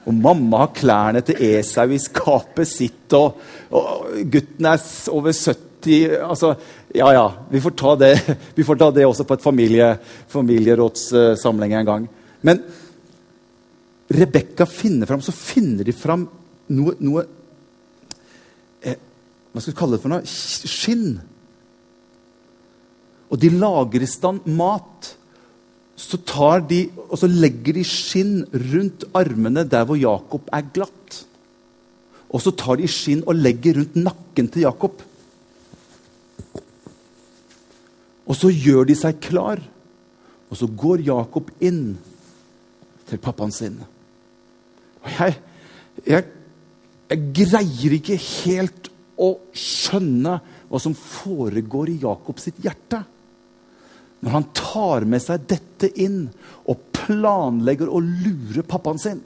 Og 0.06 0.14
mamma 0.14 0.62
har 0.62 0.76
klærne 0.76 1.20
til 1.26 1.42
Esau 1.42 1.90
i 1.90 1.98
skapet 1.98 2.68
sitt, 2.68 3.12
og, 3.12 3.40
og 3.72 4.06
gutten 4.30 4.68
er 4.70 4.78
over 5.10 5.34
70 5.34 5.58
altså, 6.22 6.54
Ja, 6.94 7.12
ja. 7.12 7.24
Vi 7.50 7.60
får 7.60 7.70
ta 7.76 7.94
det, 7.96 8.12
får 8.66 8.76
ta 8.80 8.90
det 8.94 9.06
også 9.06 9.26
på 9.28 9.36
et 9.36 9.44
familie, 9.44 9.90
familierådssamling 10.32 11.74
en 11.76 11.88
gang. 11.88 12.06
Men 12.40 12.62
Rebekka 14.08 14.66
finner 14.66 15.08
fram, 15.08 15.20
så 15.20 15.34
finner 15.36 15.84
de 15.84 15.92
fram 15.92 16.24
noe, 16.72 16.94
noe 17.04 17.24
eh, 18.80 18.96
Hva 19.52 19.60
skal 19.60 19.74
vi 19.74 19.78
kalle 19.78 19.98
det 19.98 20.04
for 20.04 20.14
noe? 20.14 20.24
Skinn. 20.24 21.18
Og 23.28 23.40
de 23.42 23.52
lager 23.52 24.04
i 24.04 24.08
stand 24.08 24.48
mat. 24.48 25.12
Så, 25.98 26.20
tar 26.22 26.62
de, 26.70 26.84
og 27.10 27.18
så 27.20 27.28
legger 27.28 27.74
de 27.74 27.82
skinn 27.84 28.44
rundt 28.70 29.04
armene 29.18 29.64
der 29.66 29.84
hvor 29.84 29.98
Jakob 29.98 30.46
er 30.54 30.64
glatt. 30.72 31.18
Og 32.30 32.40
så 32.44 32.52
tar 32.56 32.78
de 32.78 32.88
skinn 32.88 33.24
og 33.26 33.36
legger 33.36 33.80
rundt 33.80 33.98
nakken 33.98 34.48
til 34.54 34.64
Jakob. 34.68 35.02
Og 38.28 38.36
så 38.36 38.50
gjør 38.52 38.88
de 38.88 38.96
seg 38.98 39.20
klar, 39.24 39.60
og 40.48 40.56
så 40.56 40.68
går 40.68 41.06
Jakob 41.06 41.48
inn 41.64 41.96
til 43.08 43.20
pappaen 43.24 43.52
sin. 43.54 43.78
Og 45.00 45.10
jeg, 45.16 45.38
jeg, 46.04 46.26
jeg 47.08 47.26
greier 47.40 47.96
ikke 47.96 48.18
helt 48.20 48.90
å 49.18 49.32
skjønne 49.56 50.36
hva 50.68 50.80
som 50.82 50.94
foregår 50.96 51.94
i 51.94 52.00
Jakob 52.04 52.40
sitt 52.42 52.60
hjerte. 52.62 53.00
Når 54.20 54.34
han 54.34 54.48
tar 54.56 55.06
med 55.08 55.22
seg 55.22 55.46
dette 55.48 55.90
inn 56.02 56.26
og 56.68 56.88
planlegger 56.96 57.88
å 57.88 58.02
lure 58.02 58.64
pappaen 58.66 59.00
sin. 59.00 59.20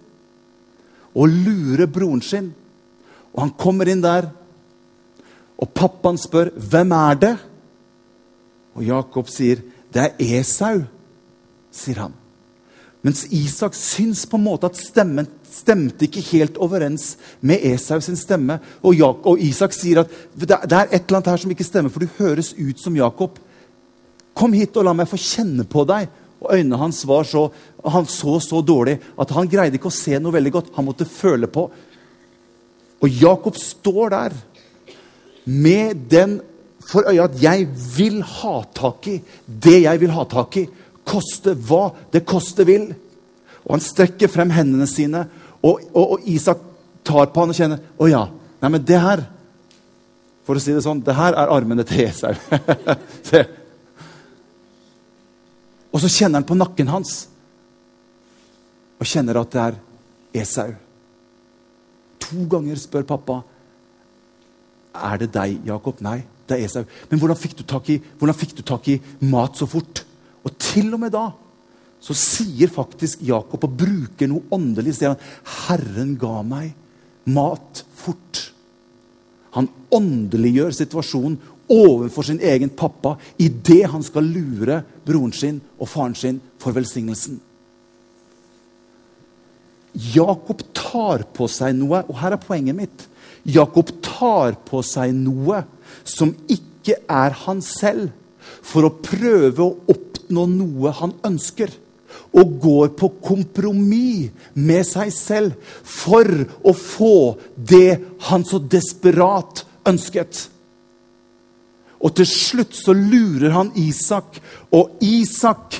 Og 1.19 1.33
lure 1.33 1.88
broren 1.91 2.23
sin. 2.25 2.53
Og 3.33 3.41
han 3.47 3.55
kommer 3.59 3.88
inn 3.88 4.05
der, 4.05 4.29
og 5.62 5.71
pappaen 5.75 6.19
spør, 6.19 6.51
'Hvem 6.51 6.93
er 6.93 7.15
det?' 7.15 7.52
Og 8.77 8.85
Jakob 8.85 9.29
sier, 9.29 9.57
'Det 9.93 10.03
er 10.03 10.41
Esau', 10.41 10.85
sier 11.71 12.01
han. 12.01 12.13
Mens 13.03 13.27
Isak 13.35 13.75
syns 13.75 14.27
på 14.27 14.39
en 14.39 14.45
måte 14.45 14.69
at 14.69 14.79
stemmen 14.79 15.27
stemte 15.51 16.07
ikke 16.07 16.23
helt 16.33 16.59
overens 16.63 17.17
med 17.41 17.59
Esau 17.67 17.99
sin 18.01 18.17
stemme. 18.17 18.61
Og, 18.83 18.95
Jak 18.95 19.27
og 19.27 19.41
Isak 19.43 19.75
sier 19.75 20.05
at 20.05 20.11
det 20.39 20.51
er 20.55 20.87
et 20.87 21.03
eller 21.09 21.19
annet 21.19 21.33
her 21.33 21.43
som 21.43 21.51
ikke 21.51 21.67
stemmer, 21.67 21.91
for 21.91 22.05
du 22.05 22.07
høres 22.19 22.55
ut 22.55 22.79
som 22.79 22.97
Jakob. 22.97 23.41
Kom 24.35 24.53
hit 24.53 24.77
og 24.77 24.85
la 24.85 24.95
meg 24.95 25.11
få 25.11 25.19
kjenne 25.19 25.67
på 25.67 25.85
deg. 25.91 26.09
Og 26.43 26.55
Øynene 26.55 26.79
hans 26.79 27.03
var 27.07 27.27
så, 27.27 27.49
han 27.85 28.07
så 28.07 28.39
så 28.43 28.63
dårlig 28.63 28.97
at 29.19 29.35
han 29.35 29.51
greide 29.51 29.79
ikke 29.79 29.91
å 29.91 29.95
se 29.95 30.19
noe 30.19 30.35
veldig 30.35 30.55
godt. 30.55 30.73
Han 30.79 30.87
måtte 30.87 31.07
føle 31.07 31.51
på. 31.51 31.69
Og 33.03 33.23
Jakob 33.23 33.59
står 33.59 34.15
der 34.15 34.39
med 35.45 36.07
den 36.11 36.39
for 36.87 37.09
øye 37.09 37.23
at 37.23 37.42
'jeg 37.42 37.68
vil 37.97 38.23
ha 38.23 38.62
tak 38.75 39.07
i 39.07 39.23
det 39.47 39.83
jeg 39.83 40.01
vil 40.01 40.11
ha 40.11 40.25
tak 40.25 40.57
i'. 40.57 40.68
Koste 41.05 41.55
hva 41.55 41.95
det 42.12 42.27
koste 42.27 42.66
vil. 42.66 42.95
Og 43.64 43.75
han 43.75 43.81
strekker 43.81 44.29
frem 44.29 44.51
hendene 44.51 44.87
sine, 44.87 45.29
og, 45.62 45.81
og, 45.95 46.12
og 46.12 46.21
Isak 46.27 46.59
tar 47.05 47.27
på 47.27 47.40
han 47.40 47.51
og 47.51 47.57
kjenner 47.57 47.79
'Å 47.99 48.11
ja, 48.11 48.29
nei, 48.61 48.68
men 48.68 48.85
det 48.85 49.01
her' 49.01 49.25
For 50.42 50.59
å 50.59 50.62
si 50.62 50.73
det 50.75 50.83
sånn, 50.83 51.05
det 51.07 51.14
her 51.14 51.37
er 51.38 51.53
armene 51.55 51.85
til 51.87 52.09
Esau. 52.09 52.35
og 55.92 56.01
så 56.03 56.11
kjenner 56.11 56.40
han 56.40 56.49
på 56.49 56.59
nakken 56.59 56.90
hans 56.90 57.12
og 58.99 59.07
kjenner 59.07 59.38
at 59.38 59.53
det 59.55 59.62
er 59.62 59.79
Esau. 60.42 60.73
To 62.27 62.42
ganger 62.51 62.81
spør 62.81 63.07
pappa 63.07 63.37
er 64.92 65.23
det 65.23 65.31
deg, 65.35 65.61
Jakob. 65.66 66.01
Nei, 66.05 66.23
det 66.49 66.57
er 66.57 66.65
Esau. 66.67 66.85
Men 67.11 67.21
hvordan 67.21 67.39
fikk, 67.39 67.63
i, 67.95 68.01
fikk 68.39 68.57
du 68.59 68.63
tak 68.67 68.89
i 68.89 68.99
mat 69.21 69.57
så 69.59 69.69
fort? 69.71 70.05
Og 70.43 70.57
til 70.59 70.93
og 70.95 71.01
med 71.05 71.15
da 71.15 71.31
så 72.03 72.15
sier 72.19 72.71
faktisk 72.73 73.23
Jakob 73.23 73.63
og 73.63 73.77
bruker 73.79 74.27
noe 74.27 74.43
åndelig. 74.51 74.97
sier 74.97 75.15
han, 75.15 75.23
'Herren 75.45 76.17
ga 76.19 76.43
meg 76.43 76.75
mat 77.27 77.85
fort'. 77.95 78.51
Han 79.53 79.69
åndeliggjør 79.93 80.73
situasjonen 80.75 81.39
overfor 81.71 82.27
sin 82.27 82.41
egen 82.41 82.71
pappa 82.71 83.17
idet 83.39 83.87
han 83.93 84.03
skal 84.03 84.25
lure 84.25 84.83
broren 85.07 85.33
sin 85.33 85.61
og 85.79 85.89
faren 85.89 86.15
sin 86.15 86.41
for 86.59 86.73
velsignelsen. 86.73 87.41
Jakob 89.93 90.63
tar 90.73 91.23
på 91.37 91.47
seg 91.49 91.77
noe, 91.77 92.03
og 92.09 92.17
her 92.17 92.33
er 92.33 92.41
poenget 92.41 92.77
mitt. 92.77 93.09
Jakob 93.45 93.91
tar 94.03 94.57
på 94.65 94.81
seg 94.83 95.13
noe 95.15 95.63
som 96.05 96.35
ikke 96.51 96.99
er 97.11 97.37
han 97.45 97.63
selv, 97.65 98.11
for 98.63 98.87
å 98.87 98.97
prøve 99.03 99.65
å 99.65 99.93
oppnå 99.93 100.47
noe 100.51 100.93
han 100.99 101.15
ønsker. 101.27 101.71
Og 102.37 102.57
går 102.61 102.93
på 102.97 103.09
kompromiss 103.25 104.33
med 104.55 104.85
seg 104.89 105.13
selv 105.13 105.77
for 105.85 106.29
å 106.65 106.73
få 106.77 107.17
det 107.57 108.01
han 108.29 108.45
så 108.45 108.61
desperat 108.61 109.65
ønsket. 109.89 110.49
Og 112.03 112.17
til 112.19 112.29
slutt 112.29 112.75
så 112.75 112.95
lurer 112.97 113.55
han 113.55 113.71
Isak, 113.79 114.41
og 114.75 114.99
Isak 115.05 115.79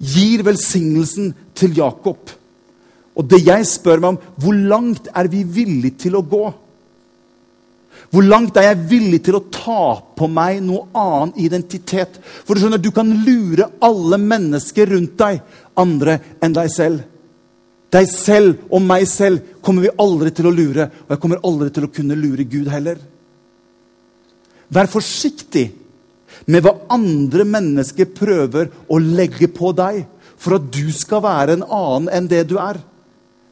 gir 0.00 0.44
velsignelsen 0.44 1.32
til 1.56 1.78
Jakob. 1.78 2.34
Og 3.16 3.26
det 3.28 3.40
jeg 3.44 3.66
spør 3.68 4.02
meg 4.02 4.14
om, 4.14 4.18
hvor 4.40 4.56
langt 4.56 5.08
er 5.16 5.28
vi 5.32 5.42
villige 5.44 6.06
til 6.06 6.18
å 6.18 6.24
gå? 6.24 6.44
Hvor 8.10 8.26
langt 8.26 8.56
er 8.58 8.72
jeg 8.72 8.88
villig 8.90 9.20
til 9.26 9.38
å 9.38 9.44
ta 9.54 9.82
på 10.18 10.26
meg 10.30 10.58
noe 10.66 10.88
annen 10.98 11.34
identitet? 11.38 12.18
For 12.44 12.54
Du 12.54 12.62
skjønner, 12.62 12.82
du 12.82 12.90
kan 12.94 13.10
lure 13.26 13.68
alle 13.86 14.18
mennesker 14.18 14.90
rundt 14.90 15.14
deg, 15.20 15.38
andre 15.78 16.18
enn 16.42 16.56
deg 16.56 16.72
selv. 16.74 17.04
Deg 17.90 18.06
selv 18.10 18.66
og 18.70 18.82
meg 18.82 19.06
selv 19.10 19.62
kommer 19.62 19.86
vi 19.86 19.94
aldri 20.02 20.30
til 20.34 20.46
å 20.46 20.54
lure, 20.54 20.88
og 21.06 21.14
jeg 21.14 21.22
kommer 21.22 21.42
aldri 21.46 21.70
til 21.74 21.86
å 21.86 21.92
kunne 21.94 22.18
lure 22.18 22.46
Gud 22.50 22.70
heller. 22.70 22.98
Vær 24.70 24.90
forsiktig 24.90 25.68
med 26.50 26.62
hva 26.62 26.76
andre 26.94 27.46
mennesker 27.46 28.10
prøver 28.14 28.70
å 28.90 28.98
legge 29.02 29.50
på 29.50 29.72
deg 29.74 30.04
for 30.40 30.56
at 30.56 30.68
du 30.72 30.86
skal 30.94 31.22
være 31.24 31.58
en 31.58 31.66
annen 31.66 32.10
enn 32.14 32.30
det 32.30 32.44
du 32.50 32.56
er. 32.62 32.78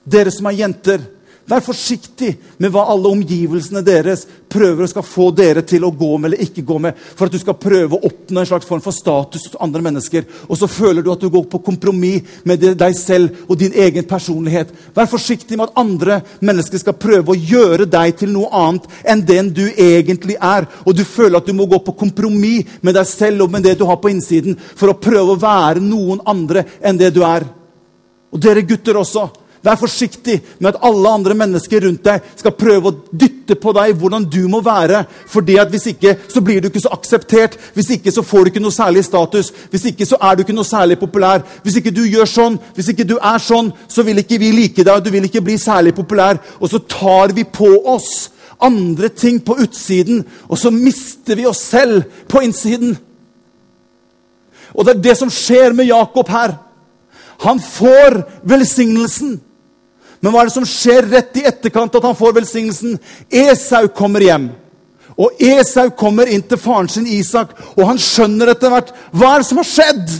Dere 0.08 0.32
som 0.34 0.46
er 0.48 0.60
jenter, 0.62 1.02
vær 1.48 1.64
forsiktig 1.64 2.34
med 2.60 2.72
hva 2.72 2.84
alle 2.92 3.10
omgivelsene 3.10 3.80
deres 3.84 4.26
prøver 4.52 4.84
å 4.84 4.90
skal 4.90 5.04
få 5.06 5.28
dere 5.36 5.62
til 5.66 5.84
å 5.86 5.92
gå 5.92 6.10
med 6.16 6.30
eller 6.30 6.44
ikke 6.44 6.64
gå 6.66 6.78
med, 6.82 6.96
for 6.96 7.28
at 7.28 7.34
du 7.34 7.40
skal 7.40 7.56
prøve 7.60 7.96
å 7.96 8.08
oppnå 8.08 8.42
en 8.42 8.48
slags 8.48 8.68
form 8.68 8.82
for 8.84 8.96
status 8.96 9.46
hos 9.48 9.58
andre 9.64 9.82
mennesker. 9.84 10.26
Og 10.48 10.60
så 10.60 10.68
føler 10.70 11.04
du 11.04 11.10
at 11.12 11.22
du 11.22 11.28
går 11.32 11.46
på 11.50 11.62
kompromiss 11.64 12.44
med 12.48 12.64
deg 12.80 12.96
selv 12.98 13.44
og 13.48 13.58
din 13.60 13.76
egen 13.76 14.06
personlighet. 14.08 14.72
Vær 14.96 15.10
forsiktig 15.10 15.58
med 15.58 15.68
at 15.68 15.80
andre 15.80 16.20
mennesker 16.44 16.82
skal 16.82 16.98
prøve 17.00 17.34
å 17.34 17.38
gjøre 17.38 17.88
deg 17.88 18.16
til 18.20 18.32
noe 18.34 18.52
annet 18.52 18.88
enn 19.08 19.24
den 19.28 19.52
du 19.54 19.64
egentlig 19.68 20.36
er. 20.36 20.68
Og 20.84 20.96
du 20.96 21.04
føler 21.08 21.40
at 21.40 21.48
du 21.48 21.56
må 21.56 21.68
gå 21.70 21.80
på 21.84 21.96
kompromiss 21.98 22.78
med 22.84 22.96
deg 22.96 23.08
selv 23.08 23.46
og 23.46 23.52
med 23.52 23.64
det 23.64 23.78
du 23.78 23.86
har 23.88 24.00
på 24.00 24.12
innsiden, 24.12 24.56
for 24.76 24.92
å 24.92 24.98
prøve 25.00 25.34
å 25.34 25.40
være 25.40 25.82
noen 25.84 26.22
andre 26.28 26.64
enn 26.84 26.98
det 27.00 27.12
du 27.16 27.22
er. 27.26 27.46
Og 28.32 28.40
dere 28.42 28.66
gutter 28.66 28.98
også. 29.00 29.28
Vær 29.68 29.76
forsiktig 29.76 30.38
med 30.58 30.70
at 30.70 30.80
alle 30.88 31.10
andre 31.12 31.34
mennesker 31.36 31.82
rundt 31.84 32.06
deg 32.06 32.28
skal 32.40 32.54
prøve 32.56 32.88
å 32.88 32.96
dytte 33.12 33.58
på 33.60 33.74
deg 33.76 33.98
hvordan 34.00 34.24
du 34.24 34.40
må 34.48 34.62
være. 34.64 35.04
fordi 35.28 35.58
at 35.60 35.68
Hvis 35.70 35.86
ikke 35.92 36.16
så 36.28 36.40
blir 36.40 36.60
du 36.60 36.68
ikke 36.68 36.80
så 36.80 36.94
akseptert. 36.96 37.58
Hvis 37.74 37.90
ikke 37.90 38.12
så 38.12 38.22
får 38.22 38.44
du 38.44 38.50
ikke 38.52 38.64
noe 38.64 38.72
særlig 38.72 39.04
status. 39.04 39.52
Hvis 39.70 39.84
ikke 39.92 40.06
så 40.06 40.16
er 40.20 40.34
du 40.36 40.42
ikke 40.42 40.56
noe 40.56 40.64
særlig 40.64 40.98
populær. 40.98 41.44
Hvis 41.62 41.76
ikke 41.76 41.92
du 41.92 42.02
gjør 42.06 42.24
sånn, 42.24 42.58
hvis 42.74 42.88
ikke 42.94 43.04
du 43.04 43.18
er 43.20 43.38
sånn, 43.38 43.70
så 43.88 44.02
vil 44.06 44.24
ikke 44.24 44.40
vi 44.40 44.50
like 44.56 44.84
deg. 44.84 44.94
og 44.94 45.04
Du 45.04 45.10
vil 45.10 45.28
ikke 45.28 45.44
bli 45.44 45.58
særlig 45.60 45.94
populær. 45.94 46.40
Og 46.60 46.70
så 46.70 46.78
tar 46.78 47.36
vi 47.36 47.44
på 47.44 47.68
oss 47.84 48.30
andre 48.60 49.08
ting 49.08 49.38
på 49.44 49.54
utsiden, 49.62 50.24
og 50.48 50.58
så 50.58 50.70
mister 50.74 51.36
vi 51.38 51.46
oss 51.46 51.60
selv 51.62 52.08
på 52.28 52.40
innsiden. 52.42 52.96
Og 54.74 54.86
det 54.86 54.96
er 54.96 55.02
det 55.02 55.16
som 55.18 55.30
skjer 55.30 55.76
med 55.76 55.86
Jakob 55.88 56.28
her. 56.28 56.56
Han 57.46 57.60
får 57.62 58.22
velsignelsen. 58.48 59.38
Men 60.20 60.32
hva 60.32 60.42
er 60.42 60.50
det 60.50 60.56
som 60.56 60.66
skjer 60.66 61.06
rett 61.12 61.36
i 61.38 61.44
etterkant 61.46 61.94
at 61.94 62.06
han 62.08 62.16
får 62.18 62.34
velsignelsen? 62.40 62.96
Esau 63.30 63.86
kommer 63.94 64.24
hjem. 64.24 64.48
Og 65.18 65.40
Esau 65.42 65.90
kommer 65.98 66.30
inn 66.30 66.44
til 66.46 66.60
faren 66.62 66.90
sin 66.90 67.06
Isak, 67.10 67.54
og 67.74 67.86
han 67.90 67.98
skjønner 68.02 68.52
etter 68.52 68.70
hvert 68.70 68.92
hva 69.10 69.34
er 69.34 69.42
det 69.42 69.48
som 69.48 69.60
har 69.60 69.68
skjedd. 69.68 70.16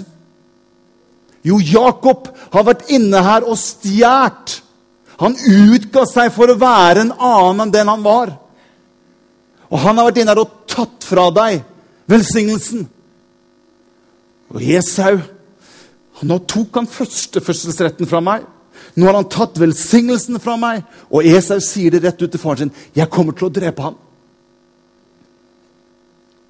Jo, 1.47 1.59
Jakob 1.63 2.29
har 2.53 2.67
vært 2.67 2.89
inne 2.95 3.23
her 3.23 3.47
og 3.47 3.59
stjålet. 3.61 4.59
Han 5.19 5.35
utga 5.35 6.05
seg 6.07 6.31
for 6.35 6.51
å 6.51 6.59
være 6.59 7.03
en 7.03 7.15
annen 7.15 7.65
enn 7.65 7.75
den 7.75 7.91
han 7.91 8.05
var. 8.05 8.37
Og 9.67 9.81
han 9.83 9.99
har 9.99 10.07
vært 10.09 10.21
inne 10.23 10.35
her 10.35 10.43
og 10.45 10.53
tatt 10.71 11.07
fra 11.07 11.27
deg 11.35 11.65
velsignelsen. 12.11 12.87
Og 14.55 14.63
Esau 14.63 15.19
Nå 16.27 16.41
tok 16.51 16.75
han 16.75 16.89
førstefødselsretten 16.91 18.09
fra 18.11 18.19
meg. 18.19 18.43
Nå 18.97 19.07
har 19.07 19.19
han 19.19 19.29
tatt 19.29 19.59
velsignelsen 19.61 20.39
fra 20.43 20.57
meg. 20.61 20.85
Og 21.11 21.27
Esau 21.27 21.61
sier 21.65 21.95
det 21.95 22.03
rett 22.05 22.23
ut 22.23 22.31
til 22.31 22.41
faren 22.41 22.59
sin. 22.59 22.73
'Jeg 22.95 23.11
kommer 23.11 23.33
til 23.33 23.49
å 23.49 23.53
drepe 23.53 23.83
ham.' 23.83 23.99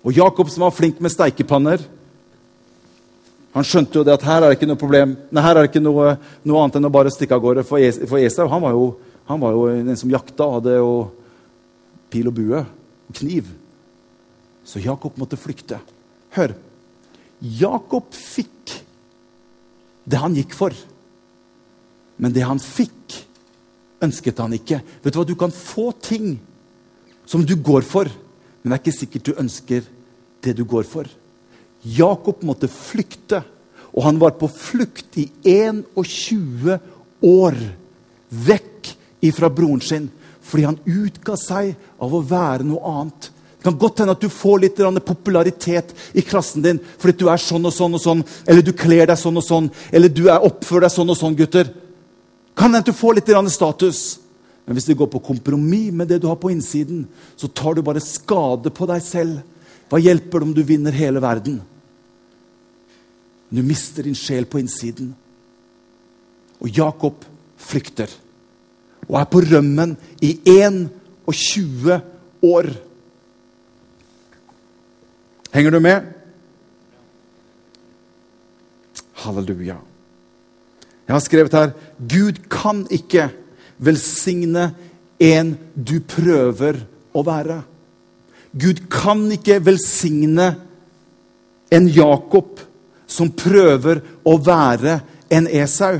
Og 0.04 0.12
Jakob, 0.16 0.48
som 0.50 0.62
var 0.62 0.70
flink 0.70 1.00
med 1.00 1.10
steikepanner, 1.10 1.82
han 3.52 3.64
skjønte 3.64 3.98
jo 3.98 4.04
det 4.04 4.14
at 4.14 4.22
her 4.22 4.42
er 4.42 4.52
det 4.52 4.58
ikke 4.58 4.68
noe 4.70 4.78
problem. 4.78 5.16
Nei, 5.32 5.42
her 5.42 5.56
er 5.56 5.66
det 5.66 5.70
ikke 5.72 5.82
noe, 5.82 6.16
noe 6.44 6.62
annet 6.62 6.76
enn 6.78 6.88
å 6.88 6.92
bare 6.94 7.10
stikke 7.10 7.34
av 7.34 7.42
gårde. 7.42 7.64
For, 7.66 7.82
es, 7.82 7.98
for 8.06 8.20
Esau 8.20 8.46
han 8.48 8.62
var, 8.62 8.76
jo, 8.76 8.92
han 9.26 9.40
var 9.40 9.56
jo 9.56 9.64
en 9.72 9.96
som 9.96 10.12
jakta, 10.12 10.46
hadde 10.58 10.76
jo 10.78 10.92
pil 12.12 12.28
og 12.30 12.36
bue 12.36 12.62
kniv. 13.18 13.48
Så 14.68 14.82
Jakob 14.84 15.16
måtte 15.18 15.40
flykte. 15.40 15.80
Hør. 16.36 16.54
Jakob 17.40 18.12
fikk 18.12 18.76
det 20.08 20.20
han 20.20 20.36
gikk 20.36 20.54
for. 20.56 20.76
Men 22.18 22.34
det 22.34 22.46
han 22.46 22.60
fikk, 22.62 23.16
ønsket 24.04 24.42
han 24.42 24.54
ikke. 24.54 24.80
Vet 25.02 25.14
Du 25.14 25.18
hva? 25.18 25.26
Du 25.26 25.36
kan 25.38 25.54
få 25.54 25.92
ting 26.02 26.36
som 27.28 27.44
du 27.44 27.54
går 27.56 27.86
for, 27.86 28.08
men 28.62 28.70
det 28.70 28.78
er 28.78 28.82
ikke 28.82 28.98
sikkert 28.98 29.28
du 29.28 29.40
ønsker 29.40 29.86
det 30.44 30.54
du 30.58 30.64
går 30.68 30.86
for. 30.88 31.08
Jakob 31.82 32.42
måtte 32.46 32.70
flykte, 32.70 33.42
og 33.94 34.04
han 34.04 34.18
var 34.20 34.36
på 34.38 34.48
flukt 34.50 35.18
i 35.20 35.28
21 35.46 36.78
år 37.24 37.58
vekk 38.28 38.94
ifra 39.24 39.50
broren 39.50 39.82
sin 39.82 40.08
fordi 40.48 40.64
han 40.64 40.78
utga 40.88 41.34
seg 41.36 41.74
av 42.00 42.14
å 42.14 42.22
være 42.24 42.64
noe 42.64 42.80
annet. 42.88 43.26
Det 43.58 43.66
kan 43.66 43.76
godt 43.76 44.00
hende 44.00 44.14
at 44.14 44.22
du 44.22 44.30
får 44.32 44.62
litt 44.62 44.78
popularitet 45.04 45.90
i 46.16 46.22
klassen 46.24 46.64
din 46.64 46.78
fordi 46.96 47.18
du 47.20 47.26
er 47.28 47.42
sånn 47.42 47.68
og 47.68 47.74
sånn 47.74 47.98
og 47.98 48.00
sånn, 48.00 48.22
eller 48.46 48.64
du 48.64 48.72
kler 48.72 49.10
deg 49.10 49.18
sånn 49.20 49.36
og 49.36 49.44
sånn, 49.44 49.68
eller 49.92 50.08
du 50.08 50.28
er 50.30 50.46
oppfører 50.46 50.86
deg 50.86 50.94
sånn 50.94 51.12
og 51.12 51.18
sånn, 51.20 51.36
gutter. 51.36 51.68
Kan 52.58 52.74
hende 52.74 52.90
du 52.90 52.96
får 52.96 53.20
litt 53.20 53.30
status. 53.52 54.18
Men 54.66 54.76
hvis 54.76 54.84
du 54.84 54.94
går 54.94 55.06
på 55.06 55.22
kompromiss 55.24 55.92
med 55.92 56.08
det 56.10 56.18
du 56.20 56.26
har 56.28 56.36
på 56.36 56.50
innsiden, 56.50 57.06
så 57.36 57.48
tar 57.48 57.74
du 57.74 57.82
bare 57.82 58.02
skade 58.04 58.68
på 58.68 58.86
deg 58.90 59.00
selv. 59.00 59.40
Hva 59.88 60.00
hjelper 60.02 60.40
det 60.40 60.48
om 60.48 60.52
du 60.52 60.62
vinner 60.62 60.92
hele 60.92 61.22
verden? 61.24 61.62
Du 63.48 63.62
mister 63.64 64.04
din 64.04 64.18
sjel 64.18 64.44
på 64.44 64.60
innsiden. 64.60 65.14
Og 66.60 66.68
Jakob 66.68 67.24
flykter 67.56 68.12
og 69.08 69.16
er 69.16 69.28
på 69.30 69.40
rømmen 69.40 69.96
i 70.20 70.34
21 70.44 71.96
år. 72.44 72.70
Henger 75.54 75.72
du 75.72 75.80
med? 75.80 76.12
Halleluja. 79.24 79.78
Jeg 81.08 81.16
har 81.16 81.24
skrevet 81.24 81.56
her 81.56 81.72
Gud 81.98 82.42
kan 82.52 82.84
ikke 82.92 83.30
velsigne 83.80 84.68
en 85.18 85.54
du 85.74 85.98
prøver 86.04 86.82
å 87.16 87.24
være. 87.24 87.62
Gud 88.52 88.84
kan 88.92 89.24
ikke 89.32 89.58
velsigne 89.64 90.52
en 91.72 91.88
Jakob 91.88 92.60
som 93.08 93.32
prøver 93.32 94.02
å 94.28 94.36
være 94.44 95.00
en 95.32 95.48
Esau. 95.48 95.98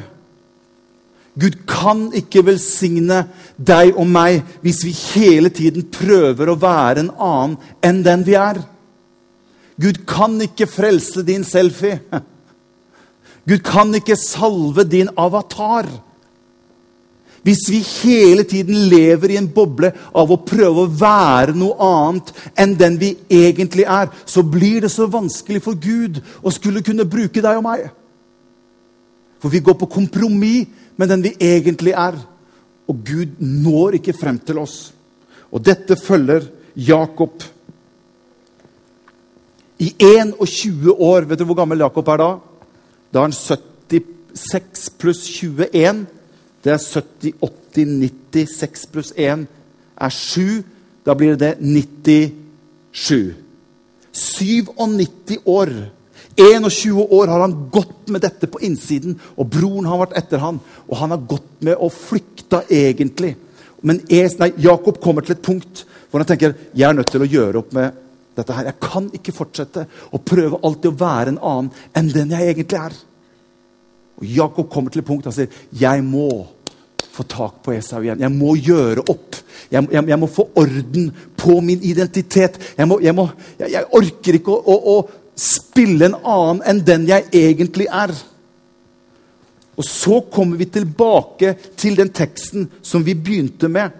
Gud 1.39 1.61
kan 1.71 2.09
ikke 2.19 2.43
velsigne 2.45 3.23
deg 3.57 3.95
og 3.95 4.09
meg 4.11 4.43
hvis 4.61 4.83
vi 4.85 4.95
hele 5.15 5.53
tiden 5.55 5.87
prøver 5.95 6.51
å 6.51 6.59
være 6.59 7.05
en 7.05 7.13
annen 7.15 7.55
enn 7.85 8.03
den 8.05 8.25
vi 8.27 8.35
er. 8.37 8.59
Gud 9.79 10.03
kan 10.11 10.35
ikke 10.43 10.67
frelse 10.69 11.23
din 11.25 11.47
selfie. 11.47 12.01
Gud 13.49 13.65
kan 13.65 13.95
ikke 13.97 14.17
salve 14.21 14.85
din 14.85 15.09
avatar. 15.17 15.89
Hvis 17.47 17.63
vi 17.71 17.79
hele 18.03 18.43
tiden 18.45 18.89
lever 18.91 19.33
i 19.33 19.39
en 19.41 19.49
boble 19.49 19.93
av 20.13 20.33
å 20.33 20.41
prøve 20.45 20.85
å 20.85 20.91
være 21.01 21.55
noe 21.57 21.77
annet 21.81 22.33
enn 22.59 22.75
den 22.77 22.99
vi 23.01 23.15
egentlig 23.33 23.87
er, 23.89 24.11
så 24.29 24.43
blir 24.43 24.83
det 24.85 24.91
så 24.93 25.07
vanskelig 25.09 25.63
for 25.65 25.79
Gud 25.79 26.19
å 26.43 26.53
skulle 26.53 26.85
kunne 26.85 27.09
bruke 27.09 27.41
deg 27.41 27.61
og 27.61 27.65
meg. 27.65 27.87
For 29.39 29.55
vi 29.55 29.63
går 29.65 29.79
på 29.81 29.89
kompromiss 29.97 30.67
med 30.99 31.09
den 31.13 31.23
vi 31.25 31.37
egentlig 31.39 31.95
er. 31.95 32.19
Og 32.91 33.01
Gud 33.07 33.39
når 33.39 34.01
ikke 34.01 34.17
frem 34.17 34.41
til 34.43 34.59
oss. 34.59 34.91
Og 35.55 35.63
dette 35.65 35.97
følger 35.97 36.51
Jakob. 36.75 37.45
I 39.79 39.93
21 39.95 40.91
år 40.91 41.29
Vet 41.31 41.39
du 41.39 41.47
hvor 41.47 41.61
gammel 41.61 41.85
Jakob 41.85 42.09
er 42.11 42.19
da? 42.19 42.31
Da 43.13 43.21
er 43.21 43.29
han 43.29 43.37
76 43.37 44.91
pluss 45.01 45.25
21. 45.41 46.07
Det 46.65 46.73
er 46.75 46.83
70, 46.83 47.33
80, 47.41 47.95
90. 48.05 48.47
6 48.59 48.87
pluss 48.93 49.13
1 49.17 49.47
er 50.01 50.11
7. 50.15 50.63
Da 51.07 51.15
blir 51.17 51.39
det 51.41 51.57
97. 51.61 53.35
97 54.13 55.39
år. 55.47 55.73
21 56.39 57.03
år 57.03 57.27
har 57.27 57.41
han 57.41 57.57
gått 57.73 58.09
med 58.09 58.23
dette 58.23 58.47
på 58.47 58.61
innsiden, 58.63 59.17
og 59.35 59.49
broren 59.51 59.89
har 59.91 59.99
vært 60.05 60.19
etter 60.21 60.39
han, 60.39 60.61
og 60.87 61.01
han 61.01 61.11
har 61.11 61.25
gått 61.27 61.49
med 61.67 61.75
og 61.75 61.91
flykta 61.95 62.63
egentlig. 62.71 63.35
Men 63.83 64.01
nei, 64.07 64.53
Jakob 64.63 65.01
kommer 65.03 65.27
til 65.27 65.35
et 65.37 65.43
punkt 65.45 65.85
hvor 66.09 66.23
han 66.23 66.29
tenker 66.29 66.55
jeg 66.75 66.89
er 66.89 66.97
nødt 66.97 67.11
til 67.13 67.23
å 67.23 67.29
gjøre 67.29 67.61
opp 67.61 67.75
med 67.77 67.97
dette 68.39 68.55
her. 68.57 68.71
Jeg 68.71 68.81
kan 68.83 69.09
ikke 69.15 69.35
fortsette 69.37 69.85
å 70.15 70.21
prøve 70.23 70.61
alltid 70.65 70.93
å 70.93 70.99
være 71.01 71.35
en 71.35 71.43
annen 71.51 71.73
enn 71.99 72.13
den 72.15 72.35
jeg 72.37 72.55
egentlig 72.55 72.81
er. 72.81 72.97
Og 74.19 74.31
Jakob 74.39 74.71
kommer 74.73 74.95
til 74.95 75.03
et 75.03 75.09
punkt 75.09 75.29
og 75.31 75.35
sier 75.35 75.53
jeg 75.79 76.05
må 76.07 76.29
få 77.19 77.27
tak 77.27 77.61
på 77.65 77.75
Esau 77.75 78.03
igjen. 78.05 78.23
Jeg 78.23 78.35
må 78.35 78.55
gjøre 78.57 79.05
opp. 79.11 79.39
Jeg, 79.69 79.85
jeg, 79.91 80.05
jeg 80.13 80.21
må 80.21 80.31
få 80.31 80.49
orden 80.59 81.09
på 81.39 81.59
min 81.65 81.83
identitet. 81.87 82.59
Jeg, 82.79 82.89
må, 82.89 83.01
må, 83.15 83.29
jeg 83.59 83.87
orker 83.99 84.39
ikke 84.39 84.55
å, 84.55 84.75
å, 84.75 84.95
å, 84.95 85.25
spille 85.39 86.09
en 86.09 86.17
annen 86.19 86.65
enn 86.67 86.83
den 86.83 87.05
jeg 87.07 87.29
egentlig 87.39 87.87
er. 87.95 88.11
Og 89.79 89.87
så 89.87 90.19
kommer 90.35 90.59
vi 90.59 90.67
tilbake 90.75 91.53
til 91.79 91.95
den 91.99 92.11
teksten 92.11 92.67
som 92.83 93.05
vi 93.07 93.15
begynte 93.15 93.71
med 93.71 93.95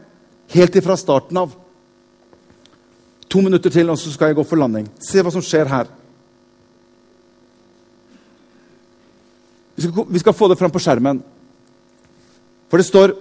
helt 0.55 0.79
ifra 0.81 0.97
starten 0.99 1.39
av. 1.39 1.53
To 3.29 3.43
minutter 3.45 3.71
til, 3.71 3.91
og 3.91 3.99
så 4.01 4.13
skal 4.13 4.31
jeg 4.31 4.39
gå 4.39 4.45
for 4.49 4.61
landing. 4.61 4.89
Se 5.05 5.23
hva 5.23 5.33
som 5.33 5.45
skjer 5.45 5.69
her. 5.69 5.91
Vi 9.77 9.85
skal, 9.85 10.07
vi 10.09 10.23
skal 10.23 10.35
få 10.35 10.49
det 10.51 10.59
fram 10.59 10.73
på 10.75 10.81
skjermen. 10.83 11.21
For 12.69 12.81
det 12.81 12.89
står 12.89 13.15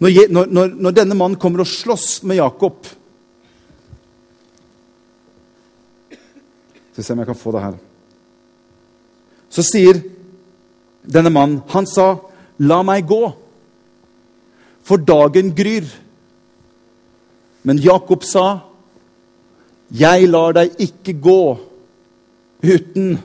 når, 0.00 0.30
når, 0.32 0.72
når, 0.80 0.94
denne 0.96 1.16
mannen 1.18 1.36
kommer 1.36 1.60
og 1.60 1.68
slåss 1.68 2.22
med 2.24 2.38
Jakob 2.38 2.86
Skal 6.90 7.02
vi 7.02 7.04
se 7.04 7.12
om 7.12 7.20
jeg 7.20 7.28
kan 7.28 7.38
få 7.38 7.52
det 7.54 7.60
her. 7.62 7.76
Så 9.52 9.62
sier 9.64 10.00
denne 11.04 11.30
mannen 11.32 11.60
Han 11.72 11.86
sa, 11.86 12.16
'La 12.60 12.82
meg 12.84 13.06
gå, 13.08 13.32
for 14.84 14.96
dagen 14.96 15.54
gryr.' 15.56 15.88
Men 17.62 17.78
Jakob 17.78 18.24
sa, 18.24 18.69
'Jeg 19.90 20.28
lar 20.30 20.52
deg 20.54 20.76
ikke 20.78 21.14
gå 21.18 21.58
uten 22.62 23.18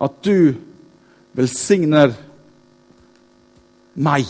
at 0.00 0.14
du 0.24 0.54
velsigner 1.36 2.14
meg. 3.94 4.28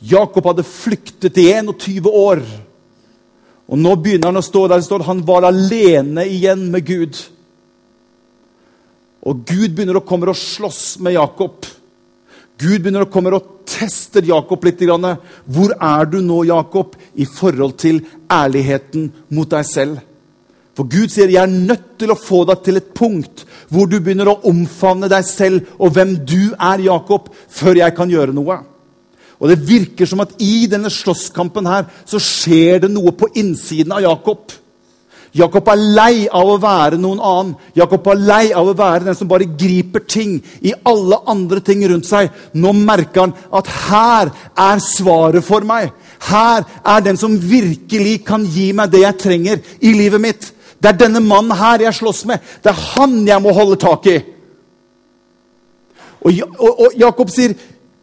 Jakob 0.00 0.46
hadde 0.50 0.64
flyktet 0.64 1.38
i 1.40 1.48
21 1.52 2.08
år. 2.08 2.42
Og 3.70 3.78
nå 3.78 3.94
begynner 4.02 4.32
han 4.32 4.40
å 4.40 4.44
stå 4.44 4.66
der 4.66 4.80
det 4.80 4.88
står 4.88 5.06
han 5.06 5.20
var 5.26 5.46
alene 5.46 6.24
igjen 6.26 6.66
med 6.72 6.86
Gud. 6.86 7.18
Og 9.20 9.44
Gud 9.46 9.76
begynner 9.76 10.00
å 10.00 10.06
komme 10.06 10.30
og 10.32 10.38
slåss 10.38 10.98
med 11.04 11.14
Jakob. 11.14 11.68
Gud 12.60 12.82
begynner 12.82 13.06
å 13.06 13.10
komme 13.12 13.32
og 13.32 13.64
teste 13.68 14.22
Jakob 14.26 14.64
litt. 14.66 14.82
Hvor 14.84 15.72
er 15.72 16.10
du 16.10 16.20
nå, 16.20 16.42
Jakob, 16.50 16.96
i 17.14 17.24
forhold 17.24 17.78
til 17.80 18.02
ærligheten 18.30 19.10
mot 19.32 19.50
deg 19.50 19.66
selv? 19.68 20.06
For 20.76 20.88
Gud 20.88 21.12
sier 21.12 21.28
jeg 21.32 21.42
er 21.42 21.50
nødt 21.50 21.96
til 22.00 22.12
å 22.12 22.18
få 22.18 22.44
deg 22.48 22.62
til 22.64 22.78
et 22.78 22.92
punkt 22.96 23.42
hvor 23.68 23.88
du 23.90 23.98
begynner 23.98 24.30
å 24.30 24.38
omfavne 24.48 25.10
deg 25.10 25.26
selv 25.26 25.74
og 25.76 25.92
hvem 25.96 26.14
du 26.24 26.54
er, 26.54 26.84
Jakob, 26.86 27.28
før 27.48 27.80
jeg 27.82 27.96
kan 27.96 28.10
gjøre 28.12 28.34
noe. 28.36 28.60
Og 29.40 29.48
Det 29.48 29.58
virker 29.66 30.08
som 30.08 30.20
at 30.20 30.34
i 30.40 30.66
denne 30.70 30.92
slåsskampen 30.92 31.68
her, 31.68 31.86
så 32.04 32.20
skjer 32.20 32.84
det 32.84 32.90
noe 32.92 33.12
på 33.16 33.30
innsiden 33.40 33.92
av 33.96 34.04
Jakob. 34.04 34.52
Jakob 35.36 35.68
er 35.70 35.82
lei 35.94 36.14
av 36.26 36.48
å 36.50 36.56
være 36.58 36.98
noen 36.98 37.20
annen. 37.22 37.52
Jakob 37.78 38.08
er 38.10 38.22
lei 38.26 38.44
av 38.56 38.66
å 38.66 38.74
være 38.76 39.06
den 39.06 39.18
som 39.18 39.28
bare 39.30 39.46
griper 39.46 40.02
ting 40.10 40.38
i 40.66 40.72
alle 40.86 41.20
andre 41.30 41.62
ting 41.62 41.84
rundt 41.86 42.08
seg. 42.08 42.32
Nå 42.58 42.72
merker 42.74 43.28
han 43.28 43.34
at 43.54 43.70
her 43.86 44.32
er 44.58 44.82
svaret 44.82 45.46
for 45.46 45.66
meg. 45.66 45.92
Her 46.30 46.66
er 46.66 47.04
den 47.06 47.20
som 47.20 47.38
virkelig 47.38 48.20
kan 48.26 48.44
gi 48.44 48.72
meg 48.76 48.90
det 48.90 49.04
jeg 49.04 49.20
trenger 49.22 49.62
i 49.78 49.94
livet 49.94 50.24
mitt. 50.24 50.50
Det 50.80 50.90
er 50.90 51.00
denne 51.04 51.22
mannen 51.22 51.54
her 51.54 51.86
jeg 51.86 52.00
slåss 52.00 52.24
med. 52.26 52.42
Det 52.62 52.72
er 52.72 52.84
han 52.96 53.20
jeg 53.28 53.44
må 53.44 53.54
holde 53.54 53.78
tak 53.80 54.10
i. 54.10 54.18
Og, 56.20 56.40
og, 56.58 56.70
og 56.86 56.96
Jakob 57.00 57.30
sier, 57.32 57.54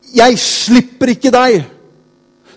'Jeg 0.07 0.39
slipper 0.39 1.11
ikke 1.11 1.31
deg.' 1.31 1.65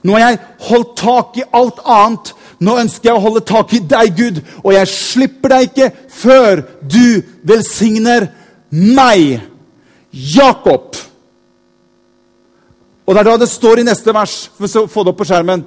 Nå 0.02 0.14
har 0.16 0.30
jeg 0.30 0.38
holdt 0.70 0.92
tak 0.96 1.37
i 1.37 1.48
alt 1.52 1.80
annet. 1.85 2.30
Nå 2.61 2.77
ønsker 2.83 3.09
jeg 3.11 3.16
å 3.16 3.25
holde 3.25 3.40
tak 3.49 3.73
i 3.73 3.81
deg, 3.88 4.16
Gud. 4.16 4.40
Og 4.61 4.75
jeg 4.77 4.92
slipper 4.92 5.55
deg 5.55 5.68
ikke 5.70 5.90
før 6.12 6.64
du 6.85 7.23
velsigner 7.49 8.29
meg, 8.70 9.40
Jakob. 10.11 10.99
Og 13.07 13.14
det 13.14 13.23
er 13.23 13.31
da 13.31 13.38
det 13.40 13.51
står 13.51 13.81
i 13.81 13.87
neste 13.88 14.12
vers, 14.14 14.42
for 14.55 14.83
å 14.83 14.90
få 14.90 15.07
det 15.07 15.14
opp 15.14 15.23
på 15.23 15.29
skjermen. 15.31 15.64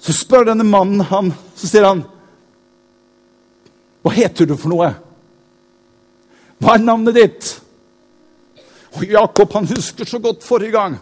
Så 0.00 0.14
spør 0.16 0.48
denne 0.48 0.66
mannen 0.66 1.04
han, 1.10 1.34
så 1.58 1.68
sier 1.68 1.86
han 1.86 2.06
hva 3.98 4.12
heter 4.14 4.46
du 4.48 4.54
for 4.56 4.70
noe? 4.72 4.86
Hva 6.62 6.76
er 6.78 6.84
navnet 6.84 7.16
ditt? 7.18 7.48
Og 8.96 9.02
Jakob 9.04 9.52
han 9.52 9.66
husker 9.68 10.08
så 10.08 10.20
godt 10.22 10.46
forrige 10.46 10.72
gang. 10.72 10.94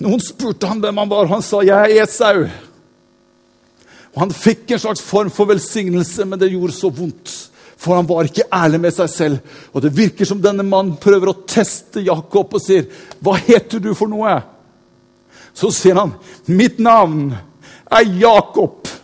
Noen 0.00 0.20
spurte 0.22 0.68
han 0.70 0.78
hvem 0.80 1.00
han 1.02 1.10
var. 1.10 1.26
Han 1.32 1.42
sa, 1.42 1.64
'Jeg 1.64 1.96
er 1.96 2.04
Esau'. 2.04 2.69
Og 4.14 4.20
Han 4.24 4.34
fikk 4.34 4.70
en 4.70 4.82
slags 4.82 5.02
form 5.04 5.30
for 5.30 5.50
velsignelse, 5.50 6.24
men 6.26 6.38
det 6.38 6.50
gjorde 6.52 6.76
så 6.76 6.90
vondt. 6.90 7.50
For 7.80 7.96
han 7.96 8.08
var 8.08 8.28
ikke 8.28 8.48
ærlig 8.52 8.80
med 8.82 8.92
seg 8.92 9.08
selv. 9.08 9.52
Og 9.72 9.80
det 9.80 9.94
virker 9.96 10.28
som 10.28 10.40
denne 10.42 10.66
mannen 10.66 10.98
prøver 11.00 11.30
å 11.32 11.38
teste 11.48 12.02
Jakob 12.04 12.52
og 12.54 12.60
sier, 12.60 12.84
'Hva 13.22 13.38
heter 13.40 13.80
du 13.80 13.94
for 13.94 14.06
noe?' 14.06 14.42
Så 15.54 15.70
sier 15.72 15.94
han, 15.94 16.12
'Mitt 16.46 16.78
navn 16.78 17.34
er 17.90 18.04
Jakob'. 18.04 19.00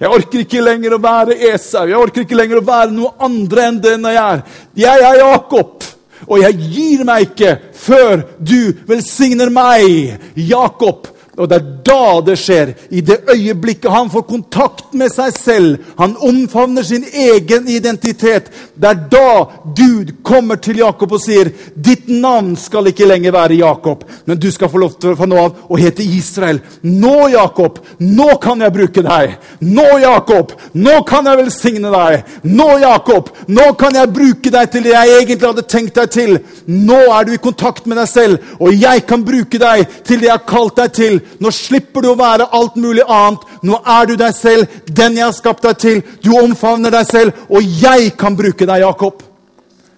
Jeg 0.00 0.10
orker 0.10 0.42
ikke 0.42 0.64
lenger 0.64 0.96
å 0.96 1.02
være 1.02 1.38
Esau. 1.54 1.86
Jeg 1.86 1.96
orker 1.96 2.24
ikke 2.24 2.36
lenger 2.36 2.58
å 2.58 2.66
være 2.66 2.90
noe 2.90 3.14
andre 3.20 3.68
enn 3.68 3.80
den 3.80 4.08
jeg 4.10 4.16
er. 4.16 4.42
Jeg 4.74 5.00
er 5.06 5.18
Jakob, 5.20 5.84
og 6.26 6.38
jeg 6.40 6.58
gir 6.58 7.04
meg 7.04 7.28
ikke 7.28 7.58
før 7.72 8.24
du 8.40 8.72
velsigner 8.88 9.52
meg. 9.54 10.18
Jakob 10.34 11.06
og 11.36 11.48
det 11.50 11.56
er 11.58 11.70
da 11.86 12.20
det 12.26 12.36
skjer. 12.38 12.72
I 12.94 13.00
det 13.04 13.20
øyeblikket 13.30 13.90
han 13.90 14.10
får 14.10 14.26
kontakt 14.28 14.94
med 14.94 15.10
seg 15.12 15.34
selv. 15.34 15.78
Han 15.98 16.16
omfavner 16.22 16.86
sin 16.86 17.04
egen 17.04 17.68
identitet. 17.68 18.50
Det 18.74 18.90
er 18.90 19.00
da 19.10 19.30
Gud 19.76 20.12
kommer 20.22 20.60
til 20.62 20.78
Jakob 20.78 21.12
og 21.12 21.20
sier, 21.20 21.50
'Ditt 21.74 22.08
navn 22.08 22.56
skal 22.56 22.86
ikke 22.86 23.06
lenger 23.06 23.32
være 23.32 23.58
Jakob, 23.58 24.04
men 24.26 24.38
du 24.38 24.50
skal 24.50 24.68
få 24.68 24.78
lov 24.78 24.94
til 25.00 25.16
fra 25.16 25.26
nå 25.26 25.36
av 25.36 25.56
å 25.68 25.78
hete 25.78 26.02
Israel.' 26.02 26.60
Nå, 26.82 27.28
Jakob, 27.28 27.78
nå 27.98 28.36
kan 28.42 28.60
jeg 28.60 28.72
bruke 28.72 29.02
deg. 29.02 29.36
Nå, 29.60 29.86
Jakob, 29.98 30.52
nå 30.74 31.02
kan 31.08 31.26
jeg 31.26 31.38
velsigne 31.38 31.90
deg. 31.90 32.24
Nå, 32.42 32.68
Jakob, 32.78 33.30
nå 33.46 33.72
kan 33.78 33.94
jeg 33.94 34.12
bruke 34.12 34.50
deg 34.50 34.70
til 34.70 34.82
det 34.82 34.92
jeg 34.92 35.16
egentlig 35.18 35.48
hadde 35.48 35.66
tenkt 35.68 35.94
deg 35.94 36.10
til. 36.10 36.38
Nå 36.66 37.00
er 37.18 37.24
du 37.24 37.32
i 37.34 37.42
kontakt 37.42 37.86
med 37.86 37.98
deg 37.98 38.08
selv, 38.08 38.38
og 38.60 38.72
jeg 38.72 39.06
kan 39.08 39.24
bruke 39.24 39.58
deg 39.58 39.86
til 40.04 40.20
det 40.20 40.30
jeg 40.30 40.36
har 40.36 40.46
kalt 40.48 40.76
deg 40.76 40.92
til. 40.92 41.20
Nå 41.40 41.52
slipper 41.54 42.04
du 42.04 42.10
å 42.12 42.18
være 42.18 42.48
alt 42.56 42.78
mulig 42.80 43.04
annet. 43.08 43.44
Nå 43.62 43.80
er 43.96 44.08
du 44.08 44.16
deg 44.20 44.34
selv, 44.36 44.80
den 44.86 45.18
jeg 45.18 45.26
har 45.26 45.36
skapt 45.36 45.66
deg 45.66 45.78
til. 45.82 46.02
Du 46.24 46.32
omfavner 46.38 46.94
deg 46.94 47.06
selv, 47.08 47.44
og 47.48 47.62
jeg 47.82 48.14
kan 48.20 48.36
bruke 48.36 48.66
deg, 48.66 48.84
Jakob. 48.84 49.22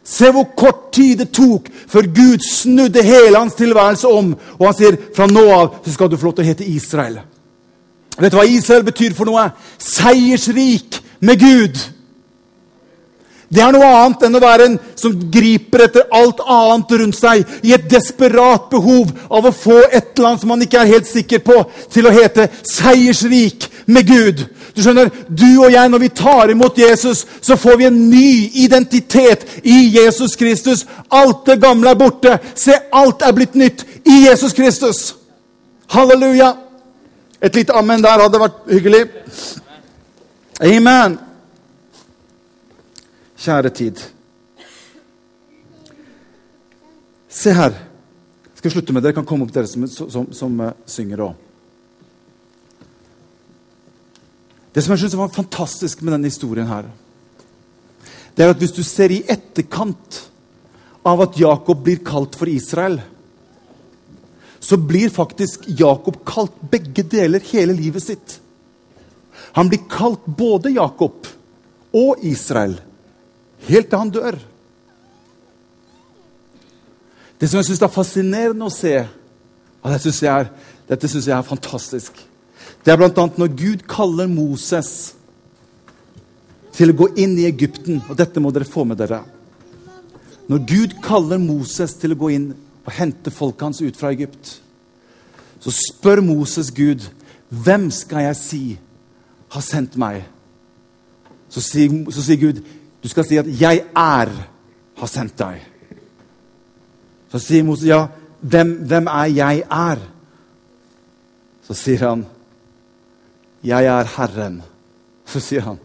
Se 0.07 0.31
hvor 0.31 0.47
kort 0.55 0.93
tid 0.95 1.19
det 1.19 1.33
tok 1.35 1.67
før 1.91 2.07
Gud 2.15 2.45
snudde 2.47 3.03
hele 3.03 3.41
hans 3.41 3.57
tilværelse 3.59 4.07
om. 4.09 4.35
Og 4.59 4.69
han 4.69 4.77
sier 4.79 4.99
fra 5.17 5.27
nå 5.27 5.43
av 5.51 5.81
så 5.83 5.97
skal 5.97 6.11
du 6.11 6.19
få 6.19 6.29
lov 6.29 6.37
til 6.39 6.47
å 6.47 6.51
hete 6.53 6.69
Israel. 6.71 7.19
Vet 8.17 8.33
du 8.33 8.39
hva 8.39 8.47
Israel 8.49 8.87
betyr 8.87 9.17
for 9.17 9.29
noe? 9.29 9.49
Seiersrik 9.83 11.01
med 11.21 11.43
Gud. 11.43 11.83
Det 13.49 13.63
er 13.63 13.71
noe 13.75 13.87
annet 13.87 14.25
enn 14.27 14.37
å 14.37 14.43
være 14.43 14.67
en 14.67 14.77
som 14.99 15.15
griper 15.31 15.85
etter 15.85 16.09
alt 16.15 16.41
annet 16.43 16.95
rundt 17.01 17.19
seg 17.19 17.45
i 17.63 17.75
et 17.77 17.85
desperat 17.91 18.67
behov 18.73 19.13
av 19.31 19.47
å 19.47 19.55
få 19.55 19.79
et 19.87 20.17
eller 20.17 20.33
annet 20.33 20.43
som 20.43 20.51
man 20.51 20.65
ikke 20.67 20.81
er 20.83 20.91
helt 20.91 21.07
sikker 21.07 21.45
på, 21.47 21.61
til 21.95 22.09
å 22.09 22.15
hete 22.15 22.49
seiersrik 22.67 23.69
med 23.87 24.09
Gud. 24.09 24.43
Du 24.75 24.83
skjønner, 24.83 25.13
du 25.29 25.47
og 25.63 25.71
jeg, 25.73 25.89
Når 25.91 25.99
vi 25.99 26.09
tar 26.09 26.51
imot 26.51 26.79
Jesus, 26.79 27.25
så 27.41 27.57
får 27.57 27.77
vi 27.77 27.87
en 27.87 28.01
ny 28.11 28.51
identitet 28.65 29.47
i 29.63 29.95
Jesus 29.95 30.37
Kristus. 30.37 30.87
Alt 31.09 31.47
det 31.47 31.61
gamle 31.63 31.91
er 31.91 32.01
borte. 32.01 32.39
Se, 32.55 32.75
alt 32.93 33.23
er 33.23 33.33
blitt 33.33 33.55
nytt 33.55 33.87
i 34.05 34.27
Jesus 34.27 34.53
Kristus. 34.53 35.15
Halleluja. 35.89 36.57
Et 37.41 37.55
lite 37.55 37.73
amen 37.73 38.03
der 38.03 38.21
hadde 38.21 38.43
vært 38.43 38.59
hyggelig. 38.69 39.07
Amen. 40.61 41.19
Kjære 43.37 43.71
tid. 43.71 44.01
Se 47.29 47.53
her. 47.53 47.75
Jeg 48.53 48.63
skal 48.63 48.73
slutte 48.73 48.95
med 48.97 49.05
Dere 49.05 49.17
kan 49.19 49.27
komme 49.29 49.45
opp, 49.45 49.53
dere 49.53 49.69
som, 49.69 49.85
som, 49.87 50.31
som 50.33 50.61
uh, 50.63 50.73
synger 50.89 51.21
òg. 51.27 51.43
Det 54.73 54.85
som 54.85 54.93
jeg 54.93 55.05
synes 55.05 55.17
var 55.17 55.33
fantastisk 55.33 56.01
med 56.03 56.17
denne 56.17 56.29
historien, 56.29 56.69
her, 56.69 56.89
det 58.37 58.45
er 58.45 58.53
at 58.53 58.61
hvis 58.61 58.75
du 58.77 58.83
ser 58.85 59.13
i 59.13 59.23
etterkant 59.33 60.19
av 61.07 61.23
at 61.25 61.39
Jakob 61.41 61.85
blir 61.85 62.03
kalt 62.05 62.37
for 62.37 62.49
Israel, 62.51 62.99
så 64.61 64.77
blir 64.81 65.13
faktisk 65.13 65.69
Jakob 65.79 66.19
kalt 66.29 66.57
begge 66.73 67.05
deler 67.07 67.45
hele 67.53 67.77
livet 67.77 68.05
sitt. 68.05 68.39
Han 69.57 69.71
blir 69.71 69.85
kalt 69.89 70.25
både 70.27 70.75
Jakob 70.75 71.29
og 71.97 72.25
Israel 72.27 72.77
helt 73.67 73.89
til 73.91 73.99
han 73.99 74.13
dør. 74.13 74.39
Det 77.41 77.49
som 77.51 77.61
jeg 77.61 77.69
syns 77.69 77.83
er 77.85 77.93
fascinerende 77.93 78.69
å 78.69 78.73
se, 78.73 78.95
og 79.83 79.93
dette 79.93 80.11
syns 81.11 81.29
jeg, 81.29 81.37
er 81.37 81.47
fantastisk, 81.47 82.17
det 82.85 82.93
er 82.93 83.01
bl.a. 83.01 83.11
når 83.37 83.53
Gud 83.59 83.83
kaller 83.91 84.29
Moses 84.31 85.17
til 86.77 86.93
å 86.93 86.97
gå 86.97 87.09
inn 87.19 87.35
i 87.41 87.49
Egypten. 87.49 88.03
Og 88.07 88.17
dette 88.19 88.41
må 88.43 88.53
dere 88.55 88.69
få 88.69 88.85
med 88.87 89.01
dere. 89.01 89.23
Når 90.47 90.63
Gud 90.71 90.95
kaller 91.03 91.41
Moses 91.43 91.97
til 91.99 92.15
å 92.15 92.21
gå 92.21 92.31
inn 92.37 92.51
og 92.87 92.93
hente 92.95 93.33
folket 93.35 93.67
hans 93.67 93.83
ut 93.83 93.99
fra 93.99 94.13
Egypt, 94.15 94.61
så 95.59 95.73
spør 95.75 96.23
Moses 96.23 96.71
Gud, 96.71 97.03
'Hvem 97.51 97.91
skal 97.91 98.23
jeg 98.23 98.37
si 98.37 98.79
har 99.49 99.61
sendt 99.61 99.97
meg?' 99.97 100.25
Så 101.49 101.61
sier, 101.61 102.11
så 102.11 102.23
sier 102.23 102.37
Gud, 102.37 102.63
du 103.07 103.11
skal 103.11 103.25
si 103.25 103.37
at 103.39 103.47
'jeg 103.47 103.85
er 103.95 104.31
har 104.97 105.07
sendt 105.07 105.39
deg'. 105.39 105.63
Så 107.31 107.39
sier 107.39 107.63
Moses, 107.63 107.87
'Ja, 107.87 108.09
hvem, 108.41 108.87
hvem 108.87 109.07
er 109.07 109.25
jeg 109.25 109.63
er?' 109.71 110.09
Så 111.63 111.75
sier 111.75 112.09
han, 112.09 112.27
'Jeg 113.63 113.85
er 113.87 114.05
Herren'. 114.05 114.63
Så 115.25 115.41
sier 115.41 115.61
han, 115.61 115.79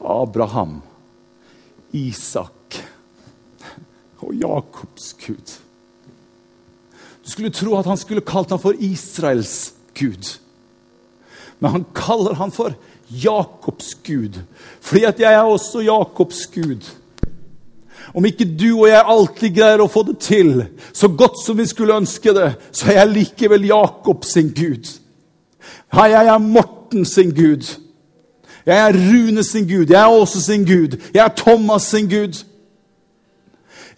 'Abraham, 0.00 0.82
Isak 1.92 2.86
og 4.18 4.34
Jakobs 4.34 5.16
Gud'. 5.18 5.58
Du 7.24 7.30
skulle 7.30 7.50
tro 7.50 7.78
at 7.78 7.86
han 7.86 7.96
skulle 7.96 8.20
kalt 8.20 8.50
ham 8.50 8.58
for 8.58 8.72
Israels 8.78 9.74
Gud. 9.98 10.38
Men 11.60 11.70
han 11.70 11.84
kaller 11.94 12.34
ham 12.34 12.52
for 12.52 12.74
Jakobs 13.24 13.94
Gud. 14.06 14.40
Fordi 14.80 15.04
at 15.04 15.20
jeg 15.20 15.32
er 15.32 15.46
også 15.46 15.80
Jakobs 15.80 16.46
Gud. 16.54 16.90
Om 18.14 18.24
ikke 18.24 18.48
du 18.58 18.82
og 18.82 18.88
jeg 18.88 19.04
alltid 19.06 19.54
greier 19.56 19.82
å 19.82 19.90
få 19.90 20.02
det 20.08 20.18
til 20.20 20.64
så 20.92 21.08
godt 21.08 21.38
som 21.40 21.56
vi 21.58 21.66
skulle 21.70 21.96
ønske 21.96 22.34
det, 22.34 22.50
så 22.74 22.90
er 22.90 22.98
jeg 23.02 23.12
likevel 23.12 23.68
Jakob 23.70 24.26
sin 24.26 24.50
Gud. 24.52 24.90
Jeg 25.94 26.26
er 26.26 26.38
Morten 26.38 27.04
sin 27.04 27.30
Gud. 27.34 27.68
Jeg 28.66 28.78
er 28.78 28.96
Rune 28.96 29.44
sin 29.44 29.68
Gud. 29.68 29.90
Jeg 29.90 30.00
er 30.02 30.20
Åse 30.20 30.42
sin 30.42 30.64
Gud. 30.66 30.98
Jeg 31.14 31.24
er 31.24 31.34
Thomas 31.36 31.82
sin 31.82 32.08
Gud. 32.10 32.44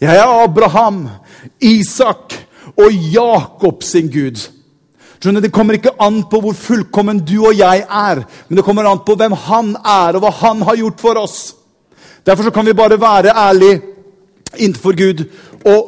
Jeg 0.01 0.15
er 0.15 0.43
Abraham, 0.43 1.07
Isak 1.61 2.33
og 2.77 2.91
Jakob 2.91 3.83
sin 3.83 4.11
Gud. 4.11 4.49
Skjønner, 5.25 5.41
Det 5.41 5.49
kommer 5.49 5.73
ikke 5.73 5.95
an 5.97 6.19
på 6.29 6.37
hvor 6.37 6.53
fullkommen 6.53 7.23
du 7.25 7.39
og 7.47 7.55
jeg 7.57 7.81
er, 7.81 8.19
men 8.45 8.59
det 8.59 8.63
kommer 8.65 8.85
an 8.85 8.99
på 9.01 9.15
hvem 9.17 9.33
han 9.47 9.71
er, 9.81 10.13
og 10.13 10.21
hva 10.21 10.29
han 10.43 10.61
har 10.67 10.77
gjort 10.77 11.01
for 11.01 11.17
oss. 11.17 11.55
Derfor 12.21 12.51
kan 12.53 12.65
vi 12.65 12.75
bare 12.77 12.99
være 13.01 13.33
ærlige 13.33 13.81
innenfor 14.53 14.93
Gud 14.93 15.25
og 15.65 15.81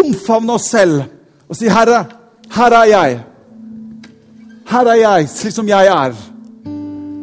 omfavne 0.00 0.56
oss 0.56 0.70
selv 0.72 1.02
og 1.48 1.56
si, 1.56 1.68
'Herre, 1.68 2.06
her 2.56 2.72
er 2.72 2.84
jeg. 2.84 3.20
Her 4.70 4.84
er 4.86 4.94
jeg 4.94 5.28
slik 5.28 5.52
som 5.52 5.68
jeg 5.68 5.86
er.' 5.86 6.16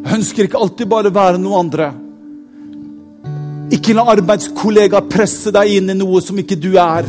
Jeg 0.06 0.14
ønsker 0.14 0.44
ikke 0.44 0.62
alltid 0.62 0.86
bare 0.86 1.14
være 1.14 1.38
noe 1.42 1.60
andre. 1.60 1.94
Ikke 3.72 3.94
la 3.94 4.06
arbeidskollega 4.14 5.02
presse 5.10 5.52
deg 5.52 5.68
inn 5.68 5.90
i 5.90 5.94
noe 5.94 6.22
som 6.22 6.38
ikke 6.38 6.56
du 6.56 6.78
er. 6.78 7.06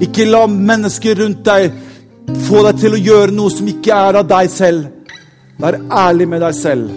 Ikke 0.00 0.26
la 0.26 0.46
mennesker 0.46 1.14
rundt 1.22 1.44
deg 1.44 1.72
få 2.48 2.62
deg 2.66 2.80
til 2.82 2.96
å 2.96 3.00
gjøre 3.00 3.34
noe 3.34 3.52
som 3.52 3.68
ikke 3.70 3.94
er 3.94 4.20
av 4.20 4.28
deg 4.28 4.50
selv. 4.52 4.88
Vær 5.58 5.78
ærlig 5.90 6.28
med 6.30 6.44
deg 6.44 6.56
selv. 6.56 6.90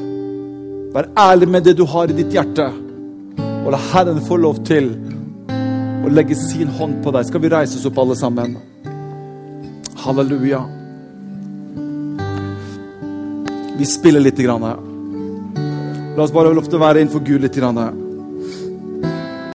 Vær 0.92 1.08
ærlig 1.18 1.48
med 1.50 1.64
det 1.66 1.78
du 1.80 1.86
har 1.88 2.12
i 2.12 2.18
ditt 2.18 2.36
hjerte. 2.36 2.68
Og 3.62 3.72
la 3.74 3.80
Herren 3.92 4.20
få 4.26 4.38
lov 4.42 4.60
til 4.68 4.92
å 6.02 6.12
legge 6.12 6.36
sin 6.36 6.70
hånd 6.78 7.00
på 7.06 7.14
deg. 7.16 7.26
Skal 7.30 7.44
vi 7.44 7.52
reise 7.54 7.80
oss 7.80 7.88
opp, 7.88 8.00
alle 8.02 8.18
sammen? 8.20 8.58
Halleluja. 10.04 10.62
Vi 13.78 13.88
spiller 13.90 14.22
litt. 14.22 14.38
Grann. 14.42 14.68
La 16.18 16.24
oss 16.24 16.34
bare 16.34 16.52
få 16.52 16.58
lov 16.60 16.68
til 16.70 16.80
å 16.82 16.86
være 16.86 17.02
innenfor 17.02 17.24
Gud 17.26 17.46
litt. 17.46 17.56
Grann. 17.56 18.11